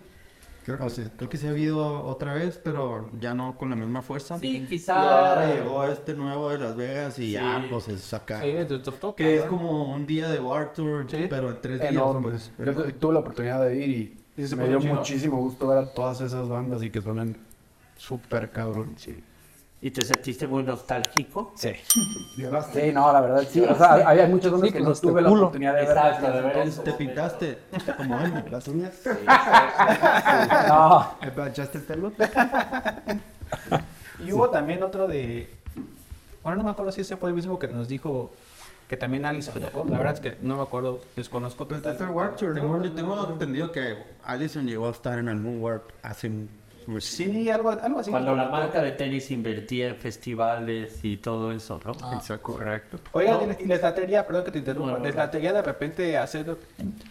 Creo, 0.66 0.78
o 0.86 0.90
sea, 0.90 1.10
creo 1.18 1.30
que 1.30 1.38
sí 1.38 1.46
ha 1.46 1.50
habido 1.50 2.04
otra 2.06 2.34
vez, 2.34 2.60
pero 2.64 3.10
ya 3.20 3.34
no 3.34 3.58
con 3.58 3.70
la 3.70 3.76
misma 3.76 4.02
fuerza. 4.02 4.40
Sí, 4.40 4.58
Y 4.58 4.66
quizá. 4.66 5.30
ahora 5.30 5.54
llegó 5.54 5.84
este 5.86 6.14
nuevo 6.14 6.50
de 6.52 6.58
Las 6.60 6.76
Vegas 6.76 7.20
y 7.20 7.32
ya, 7.32 7.66
pues 7.70 7.90
es 7.90 8.14
acá. 8.14 8.42
Sí, 8.42 8.54
Que 9.18 9.36
es 9.38 9.44
como 9.44 9.94
un 9.94 10.06
día 10.08 10.30
de 10.30 10.40
War 10.40 10.72
Tour, 10.74 11.06
Sí. 11.10 11.26
pero 11.30 11.50
en 11.50 11.62
tres 11.62 11.82
días. 11.82 11.94
Pues. 12.22 12.52
Yo 12.58 12.74
tuve 12.96 13.14
la 13.14 13.20
oportunidad 13.20 13.62
de 13.66 13.76
ir 13.86 13.90
y 13.90 14.18
Sí, 14.38 14.48
se 14.48 14.56
me 14.56 14.68
dio 14.68 14.80
chido. 14.80 14.96
muchísimo 14.96 15.38
gusto 15.38 15.68
ver 15.68 15.78
a 15.80 15.94
todas 15.94 16.22
esas 16.22 16.48
bandas 16.50 16.82
y 16.82 16.90
que 16.90 17.02
suenan 17.02 17.36
súper 18.08 18.52
cabrón. 18.52 18.96
Sí. 18.98 19.24
¿Y 19.82 19.92
te 19.92 20.02
sentiste 20.02 20.48
muy 20.48 20.63
nostálgico? 20.63 21.52
Sí. 21.56 21.72
Sí, 21.88 22.92
no, 22.94 23.12
la 23.12 23.20
verdad, 23.20 23.44
sí. 23.50 23.60
O 23.62 23.76
sea, 23.76 23.96
había 24.08 24.28
muchas 24.28 24.52
bandas 24.52 24.70
Sí, 24.70 24.74
que 24.78 24.82
no 24.82 24.94
tuve 24.94 25.22
la 25.22 25.28
culo. 25.30 25.42
oportunidad 25.42 25.74
de 25.74 25.82
ver. 25.82 25.89
Exacto, 25.89 26.32
de 26.32 26.42
ver 26.42 26.58
eso. 26.60 26.82
¿Te 26.84 26.94
pintaste 26.94 27.58
como 27.98 28.18
él? 28.22 28.46
Las 28.50 28.68
uñas. 28.68 28.94
No. 30.68 31.16
¿Me 31.22 31.32
planchaste 31.32 31.78
el 31.80 31.84
pelo? 31.84 32.12
Y 34.26 34.32
hubo 34.32 34.50
también 34.50 34.84
otro 34.84 35.08
de. 35.08 35.50
Bueno, 36.44 36.58
no 36.60 36.63
me 36.63 36.70
acuerdo 36.72 36.92
si 36.92 37.02
ese 37.02 37.18
fue 37.18 37.30
el 37.30 37.36
mismo 37.36 37.60
que 37.60 37.68
nos 37.68 37.88
dijo 37.88 38.32
que 38.88 38.96
también 38.98 39.26
Alice 39.26 39.52
tocó. 39.52 39.86
La 39.89 39.98
verdad 39.98 40.13
es 40.13 40.20
que 40.20 40.38
no 40.42 40.56
me 40.58 40.62
acuerdo, 40.63 41.02
desconozco. 41.16 41.68
Pues 41.68 41.86
este 41.86 42.06
Warp 42.06 42.38
Tour, 42.38 42.54
tengo, 42.54 42.82
tengo 42.92 43.30
entendido 43.32 43.72
que 43.72 43.98
Allison 44.24 44.66
llegó 44.66 44.88
a 44.88 44.92
estar 44.92 45.20
en 45.20 45.30
algún 45.30 45.62
Warp 45.62 45.89
hace 46.04 46.28
un... 46.28 46.62
Sí, 47.00 47.50
algo, 47.50 47.69
algo 47.72 48.00
así. 48.00 48.12
Cuando 48.12 48.36
la 48.36 48.50
marca 48.50 48.82
de 48.82 48.91
tenis 48.91 49.32
invertía 49.32 49.89
en 49.89 49.96
festivales 49.96 51.00
y 51.04 51.17
todo 51.17 51.52
eso, 51.52 51.80
¿no? 51.86 51.93
Correcto. 52.41 52.98
Oigan, 53.12 53.41
y 53.43 53.46
les- 53.48 53.60
y 53.62 53.65
les 53.65 53.82
latería, 53.82 54.26
perdón 54.26 54.46
que 54.46 54.52
te 54.52 54.60
interrumpa, 54.60 54.91
No, 54.93 54.98
no, 54.98 55.04
les 55.04 55.15
no. 55.15 55.22
latería 55.22 55.54
de 55.54 55.62
repente 55.62 56.17
hacer 56.17 56.58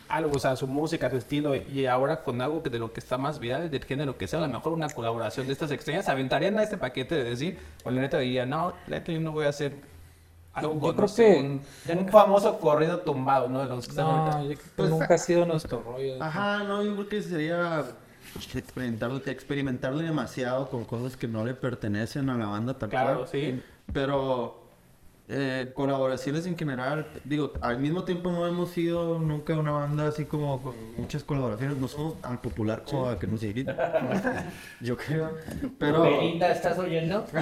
algo, 0.09 0.37
o 0.37 0.39
sea, 0.39 0.57
su 0.57 0.67
música, 0.67 1.09
su 1.11 1.17
estilo, 1.17 1.55
y 1.55 1.87
ahora 1.87 2.23
con 2.23 2.41
algo 2.41 2.63
que 2.63 2.71
de 2.71 2.79
lo 2.79 2.93
que 2.93 3.01
está 3.01 3.19
más 3.19 3.39
viral, 3.39 3.71
del 3.71 3.85
género 3.85 4.17
que 4.19 4.27
sea, 4.27 4.39
a 4.39 4.47
lo 4.47 4.49
mejor 4.53 4.73
una 4.73 4.89
colaboración 4.89 5.47
de 5.47 5.53
estas 5.53 5.71
extrañas, 5.71 6.09
aventarían 6.09 6.59
a 6.59 6.63
este 6.63 6.77
paquete 6.77 7.15
de 7.15 7.25
decir, 7.25 7.59
o 7.85 7.91
la 7.91 8.01
neta 8.01 8.19
diría, 8.19 8.47
no, 8.47 8.73
la 8.87 8.99
neta 8.99 9.13
yo 9.13 9.21
no 9.21 9.33
voy 9.33 9.47
a 9.47 9.51
hacer 9.51 9.73
algo 10.55 10.75
Yo 10.75 10.81
creo 10.81 10.93
no 10.95 11.09
sé, 11.09 11.25
que- 11.85 11.93
un, 11.93 11.99
un 11.99 12.09
famoso 12.11 12.59
corrido 12.59 12.99
tumbado, 12.99 13.49
¿no? 13.49 13.61
De 13.61 13.67
los 13.67 13.87
que 13.87 13.91
están 13.91 14.05
No, 14.05 14.11
ahorita. 14.13 14.43
yo 14.43 14.61
creo 14.75 14.87
que 14.87 14.91
nunca 14.93 15.15
ha 15.15 15.19
sido 15.19 15.47
nuestro 15.47 15.83
rollo. 15.83 16.23
Ajá, 16.23 16.63
no, 16.65 16.83
yo 16.85 16.93
creo 16.95 17.09
que 17.09 17.23
sería 17.23 17.85
experimentarlo, 18.55 19.21
experimentarlo 19.27 19.99
demasiado 19.99 20.69
con 20.69 20.85
cosas 20.85 21.17
que 21.17 21.29
no 21.29 21.45
le 21.45 21.55
pertenecen 21.55 22.31
a 22.31 22.37
la 22.37 22.47
banda 22.47 22.79
tal 22.79 22.91
Claro, 22.91 23.17
cual. 23.19 23.29
sí. 23.29 23.63
Pero 23.93 24.61
eh, 25.29 25.71
colaboraciones 25.75 26.47
en 26.47 26.59
general, 26.59 27.07
digo, 27.25 27.53
al 27.61 27.79
mismo 27.79 28.05
tiempo 28.05 28.31
no 28.33 28.47
hemos 28.47 28.71
sido 28.71 29.19
nunca 29.19 29.55
una 29.55 29.71
banda 29.71 30.09
así 30.09 30.25
como 30.25 30.61
con 30.61 30.75
muchas 30.97 31.23
colaboraciones, 31.25 31.77
no 31.79 31.89
somos 31.89 32.21
tan 32.21 32.39
popular 32.39 32.85
como 32.89 33.09
a 33.09 33.19
que 33.19 33.27
nos 33.27 33.41
digan. 33.41 33.75
Yo 34.81 34.97
creo. 34.97 35.31
Pero, 35.79 36.05
¿estás 36.07 36.79
oyendo? 36.79 37.25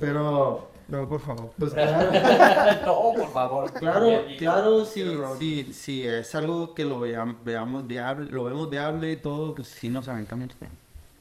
pero 0.00 0.70
No, 0.88 1.06
por 1.06 1.20
favor. 1.20 1.50
Pues 1.58 1.74
no, 2.86 3.12
por 3.14 3.30
favor. 3.32 3.72
Claro, 3.74 4.22
claro, 4.38 4.84
si, 4.86 5.04
si, 5.38 5.72
si 5.74 6.06
es 6.06 6.34
algo 6.34 6.74
que 6.74 6.84
lo 6.84 7.00
veam- 7.00 7.36
veamos 7.44 7.86
viable, 7.86 8.30
lo 8.30 8.44
vemos 8.44 8.70
viable 8.70 9.12
y 9.12 9.16
todo, 9.16 9.54
pues 9.54 9.68
sí 9.68 9.90
nos 9.90 10.08
aventamos. 10.08 10.48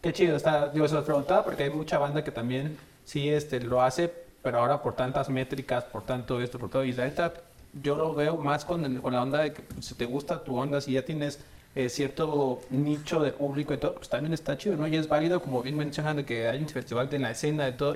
Qué 0.02 0.14
chido 0.14 0.38
está, 0.38 0.70
digo, 0.70 0.88
se 0.88 0.96
lo 0.96 1.04
preguntaba 1.04 1.44
porque 1.44 1.64
hay 1.64 1.70
mucha 1.70 1.98
banda 1.98 2.24
que 2.24 2.32
también 2.32 2.78
sí 3.04 3.28
este, 3.30 3.60
lo 3.60 3.82
hace, 3.82 4.12
pero 4.42 4.60
ahora 4.60 4.82
por 4.82 4.96
tantas 4.96 5.28
métricas, 5.30 5.84
por 5.84 6.04
tanto 6.04 6.40
esto, 6.40 6.58
por 6.60 6.70
todo, 6.70 6.86
y 6.86 6.94
la 6.94 7.04
neta, 7.06 7.34
yo 7.82 7.96
lo 7.98 8.14
veo 8.14 8.38
más 8.38 8.64
con, 8.64 8.86
el- 8.86 9.02
con 9.02 9.14
la 9.14 9.22
onda 9.22 9.40
de 9.40 9.52
que 9.52 9.64
pues, 9.64 9.86
si 9.86 9.96
te 9.96 10.06
gusta 10.06 10.44
tu 10.46 10.58
onda, 10.58 10.80
si 10.80 10.94
ya 10.94 11.04
tienes 11.04 11.40
eh, 11.76 11.90
cierto 11.90 12.62
nicho 12.70 13.20
de 13.20 13.32
público 13.34 13.74
y 13.74 13.78
todo, 13.78 13.96
pues 13.96 14.08
también 14.08 14.34
está 14.34 14.58
chido, 14.58 14.78
¿no? 14.78 14.88
Y 14.88 14.96
es 14.96 15.10
válido, 15.10 15.42
como 15.42 15.62
bien 15.62 15.76
mencionan, 15.76 16.16
de 16.16 16.26
que 16.26 16.48
hay 16.48 16.60
un 16.62 16.70
festival 16.70 17.10
de 17.10 17.20
la 17.20 17.32
escena, 17.32 17.66
de 17.66 17.74
todo. 17.74 17.96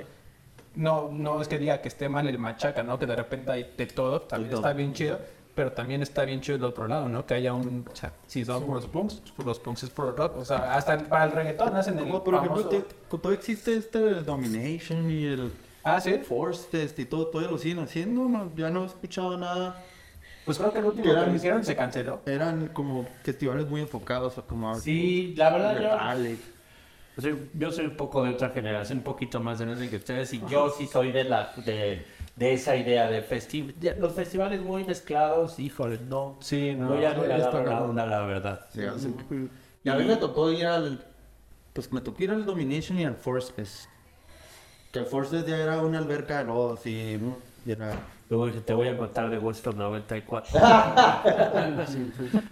No, 0.76 1.10
no 1.12 1.42
es 1.42 1.48
que 1.48 1.58
diga 1.60 1.82
que 1.82 1.90
esté 1.90 2.08
mal 2.08 2.28
el 2.28 2.40
machaca, 2.40 2.82
¿no? 2.84 2.98
Que 2.98 3.06
de 3.06 3.16
repente 3.16 3.52
hay 3.52 3.74
de 3.78 3.86
todo, 3.88 4.22
también 4.22 4.54
está 4.54 4.72
bien 4.74 4.94
chido, 4.94 5.20
pero 5.54 5.74
también 5.74 6.02
está 6.02 6.24
bien 6.24 6.40
chido 6.40 6.56
el 6.58 6.64
otro 6.64 6.88
lado, 6.88 7.10
¿no? 7.10 7.26
Que 7.26 7.34
haya 7.34 7.54
un, 7.54 7.86
o 7.92 7.96
sea, 7.96 8.14
si 8.26 8.46
son 8.46 8.66
por 8.66 8.76
los 8.76 8.88
punks, 8.88 9.16
pues 9.16 9.32
por 9.32 9.46
los 9.46 9.60
punks 9.60 9.84
es 9.84 9.90
por 9.90 10.08
el 10.08 10.16
rock, 10.16 10.38
o 10.38 10.46
sea, 10.46 10.74
hasta 10.76 10.94
el- 10.94 11.04
para 11.08 11.26
el 11.26 11.32
reggaetón 11.34 11.76
hacen 11.76 11.98
el 12.00 12.06
Como 12.06 12.24
por 12.24 12.36
ejemplo, 12.36 12.64
todo 13.10 13.32
existe 13.34 13.76
este 13.76 14.00
Domination 14.22 15.12
y 15.12 15.26
el 15.26 15.52
Ah, 15.84 16.00
sí. 16.00 16.14
Force 16.20 16.68
Test 16.72 17.00
y 17.00 17.06
todo, 17.06 17.28
todavía 17.28 17.52
lo 17.52 17.58
siguen 17.58 17.80
haciendo, 17.80 18.30
no, 18.30 18.52
ya 18.56 18.70
no 18.70 18.84
he 18.84 18.86
escuchado 18.86 19.36
nada. 19.38 19.84
Pues 20.46 20.58
creo 20.58 20.72
que 20.72 20.80
el 20.80 20.86
último 20.86 21.04
que 21.06 21.12
Eran- 21.12 21.30
lo 21.30 21.36
hicieron 21.36 21.66
se 21.66 21.76
canceló. 21.76 22.22
Eran 22.26 22.68
como 22.68 23.08
festivales 23.24 23.68
muy 23.68 23.82
enfocados 23.82 24.36
como 24.48 24.74
Sí, 24.76 25.34
la 25.36 25.50
verdad 25.52 25.80
yo 25.82 25.90
soy, 27.20 27.50
yo 27.54 27.72
soy 27.72 27.86
un 27.86 27.98
poco 27.98 28.24
de 28.24 28.32
otra 28.32 28.50
generación, 28.50 29.00
un 29.00 29.04
poquito 29.04 29.40
más 29.40 29.60
grande 29.62 29.90
que 29.90 29.98
ustedes, 29.98 30.34
y 30.34 30.42
yo 30.50 30.70
sí 30.70 30.88
soy 30.88 31.12
de 31.12 31.24
la 31.26 31.52
de, 31.66 32.06
de 32.36 32.54
esa 32.54 32.76
idea 32.76 33.10
de 33.10 33.22
festival. 33.22 33.76
Los 34.00 34.14
festivales 34.14 34.62
muy 34.62 34.84
mezclados, 34.84 35.60
híjole, 35.60 36.00
no. 36.08 36.38
Sí, 36.40 36.74
no. 36.76 36.96
Yo 36.96 37.02
ya 37.02 37.14
no 37.14 37.24
le 37.26 37.38
la 37.38 37.52
cabrón. 37.52 37.90
onda, 37.92 38.06
la 38.06 38.22
verdad. 38.22 38.66
Sí, 38.74 38.82
así- 38.84 39.14
Y 39.84 39.90
a 39.90 39.96
mí 39.96 40.06
me 40.06 40.16
tocó 40.18 40.52
ir 40.52 40.66
al. 40.66 41.06
Pues 41.74 41.92
me 41.92 42.02
tocó 42.02 42.24
ir 42.24 42.32
al 42.32 42.46
Domination 42.46 43.00
y 43.00 43.06
al 43.06 43.16
Force 43.16 43.52
Fest. 43.54 43.86
Que 44.92 45.00
el 45.00 45.06
Force 45.06 45.32
Fest 45.32 45.48
ya 45.48 45.58
era 45.58 45.82
una 45.82 45.98
alberca 46.00 46.40
de 46.40 46.44
lodos 46.46 46.86
y. 46.86 47.20
y 47.66 47.72
era. 47.72 47.94
Te 48.66 48.74
voy 48.74 48.88
a 48.88 48.98
contar 48.98 49.30
de 49.30 49.38
Woodstock 49.38 49.76
94. 49.76 50.58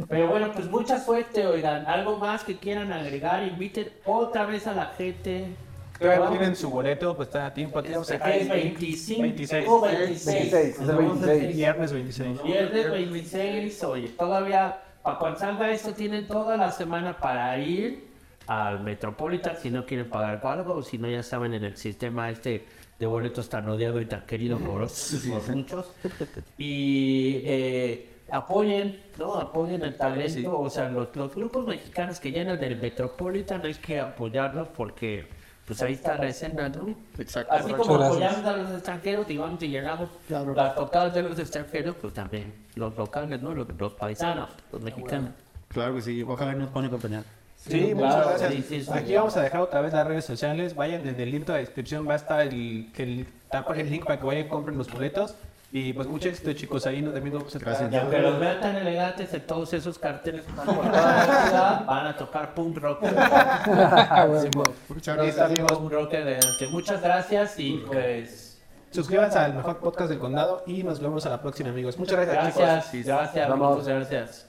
Pero 0.10 0.28
bueno, 0.28 0.52
pues 0.52 0.70
mucha 0.70 1.00
suerte, 1.00 1.48
oigan. 1.48 1.86
Algo 1.88 2.18
más 2.18 2.44
que 2.44 2.58
quieran 2.58 2.92
agregar, 2.92 3.48
inviten 3.48 3.90
otra 4.04 4.46
vez 4.46 4.68
a 4.68 4.74
la 4.74 4.88
gente. 4.88 5.56
Vamos. 6.02 6.32
tienen 6.32 6.58
su 6.58 6.70
boleto, 6.70 7.16
pues 7.16 7.30
está 7.30 7.46
a 7.46 7.54
tiempo. 7.54 7.80
Es 7.80 8.10
el 8.10 8.50
25 8.50 9.22
26. 9.22 9.66
o 9.70 9.82
26. 9.82 10.52
26, 10.52 10.82
es 10.82 10.90
el 10.90 10.96
26. 10.98 11.56
Viernes 11.56 11.94
26. 11.94 12.44
Viernes 12.44 12.92
26, 12.92 13.84
oye, 13.86 14.10
todavía, 14.10 14.82
para 15.02 15.18
cuando 15.18 15.40
salga 15.40 15.72
esto, 15.72 15.94
tienen 15.94 16.28
toda 16.28 16.58
la 16.58 16.74
semana 16.74 17.18
para 17.18 17.58
ir 17.58 18.10
al 18.48 18.82
Metropolitan 18.82 19.56
si 19.56 19.70
no 19.70 19.86
quieren 19.86 20.10
pagar 20.10 20.42
algo, 20.44 20.74
o 20.74 20.84
si 20.84 20.98
no, 20.98 21.08
ya 21.08 21.24
saben, 21.24 21.54
en 21.54 21.64
el 21.64 21.78
sistema 21.78 22.30
este 22.30 22.66
de 23.00 23.06
boletos 23.06 23.48
tan 23.48 23.68
odiado 23.70 24.02
y 24.02 24.06
tan 24.06 24.26
querido 24.26 24.60
por, 24.60 24.88
por 24.88 25.56
muchos. 25.56 25.92
Y 26.58 27.42
eh, 27.46 28.10
apoyen, 28.30 29.02
¿no? 29.18 29.36
Apoyen 29.36 29.82
el 29.84 29.96
talento, 29.96 30.60
o 30.60 30.70
sea, 30.70 30.90
los, 30.90 31.16
los 31.16 31.34
grupos 31.34 31.66
mexicanos 31.66 32.20
que 32.20 32.32
llenan 32.32 32.60
del 32.60 32.78
Metropolitan 32.78 33.66
hay 33.66 33.74
que 33.76 34.02
apoyarlos 34.02 34.68
porque, 34.70 35.28
pues 35.66 35.82
ahí 35.82 35.94
está 35.94 36.18
la 36.18 36.28
escena, 36.28 36.68
¿no? 36.68 36.94
Exacto. 37.18 37.54
Así 37.54 37.72
como 37.72 37.96
apoyamos 37.96 38.46
a 38.46 38.58
los 38.58 38.72
extranjeros, 38.72 39.28
digamos, 39.28 39.64
y 39.64 39.70
llegamos 39.70 40.10
las 40.28 40.76
tocadas 40.76 41.14
de 41.14 41.24
los 41.24 41.40
extranjeros, 41.40 41.96
pues 42.02 42.14
también 42.14 42.54
los 42.76 42.96
locales, 42.98 43.42
¿no? 43.42 43.54
Los, 43.54 43.68
los 43.78 43.94
paisanos, 43.94 44.50
los 44.74 44.82
mexicanos. 44.82 45.32
Claro 45.70 45.96
que 45.96 46.02
sí, 46.02 46.22
ojalá 46.24 46.54
nos 46.54 46.70
pone 46.70 46.88
acompañar. 46.88 47.24
Sí, 47.68 47.94
muchas 47.94 48.14
claro, 48.16 48.30
gracias. 48.30 48.54
sí, 48.54 48.66
sí, 48.68 48.84
sí. 48.84 48.92
Aquí 48.94 49.16
vamos 49.16 49.36
a 49.36 49.42
dejar 49.42 49.62
otra 49.62 49.82
vez 49.82 49.94
las 49.94 50.08
redes 50.08 50.26
sociales. 50.26 50.76
Vayan 50.76 51.04
desde 51.04 51.24
el 51.24 51.32
link 51.32 51.46
de 51.46 51.54
la 51.54 51.60
descripción, 51.60 52.08
va 52.08 52.14
a 52.14 52.16
estar 52.16 52.42
el, 52.42 52.90
el, 52.98 53.28
el 53.76 53.90
link 53.90 54.06
para 54.06 54.20
que 54.20 54.26
vayan 54.26 54.46
y 54.46 54.50
compren 54.50 54.78
los 54.78 54.92
boletos. 54.92 55.36
Y 55.72 55.94
pues 55.94 56.08
mucho 56.08 56.30
éxito, 56.30 56.52
chicos. 56.54 56.88
Ahí 56.88 57.02
nos 57.02 57.14
también 57.14 57.36
vamos 57.38 57.56
a 57.56 57.60
Gracias. 57.60 57.92
Y 57.92 57.96
aunque 57.96 58.18
los 58.20 58.40
vean 58.40 58.60
tan 58.60 58.76
elegantes 58.76 59.32
en 59.34 59.46
todos 59.46 59.72
esos 59.74 60.00
carteles 60.00 60.42
que 60.44 60.50
están 60.50 60.66
por 60.66 60.86
toda 60.90 61.02
la 61.02 61.26
ciudad, 61.48 61.86
van 61.86 62.08
a 62.08 62.18
tocar 62.18 62.54
punk 62.56 62.78
rock. 62.78 63.02
Muchas 64.90 65.16
gracias, 65.18 65.40
amigos. 65.40 65.72
Punk 65.78 65.92
rock 65.92 66.14
elegante. 66.14 66.68
Muchas 66.72 67.02
gracias 67.02 67.60
y 67.60 67.84
pues... 67.86 68.46
Suscríbanse 68.92 69.38
al 69.38 69.54
mejor 69.54 69.78
podcast 69.78 70.10
del 70.10 70.18
condado 70.18 70.64
y 70.66 70.82
nos 70.82 71.00
vemos 71.00 71.24
a 71.28 71.30
la 71.30 71.40
próxima, 71.40 71.70
amigos. 71.70 72.00
Muchas 72.00 72.16
gracias, 72.16 72.58
Gracias, 72.58 72.92
chicos. 72.92 73.06
gracias, 73.06 73.50
Vamos. 73.50 73.78
muchas 73.78 73.96
gracias. 73.96 74.49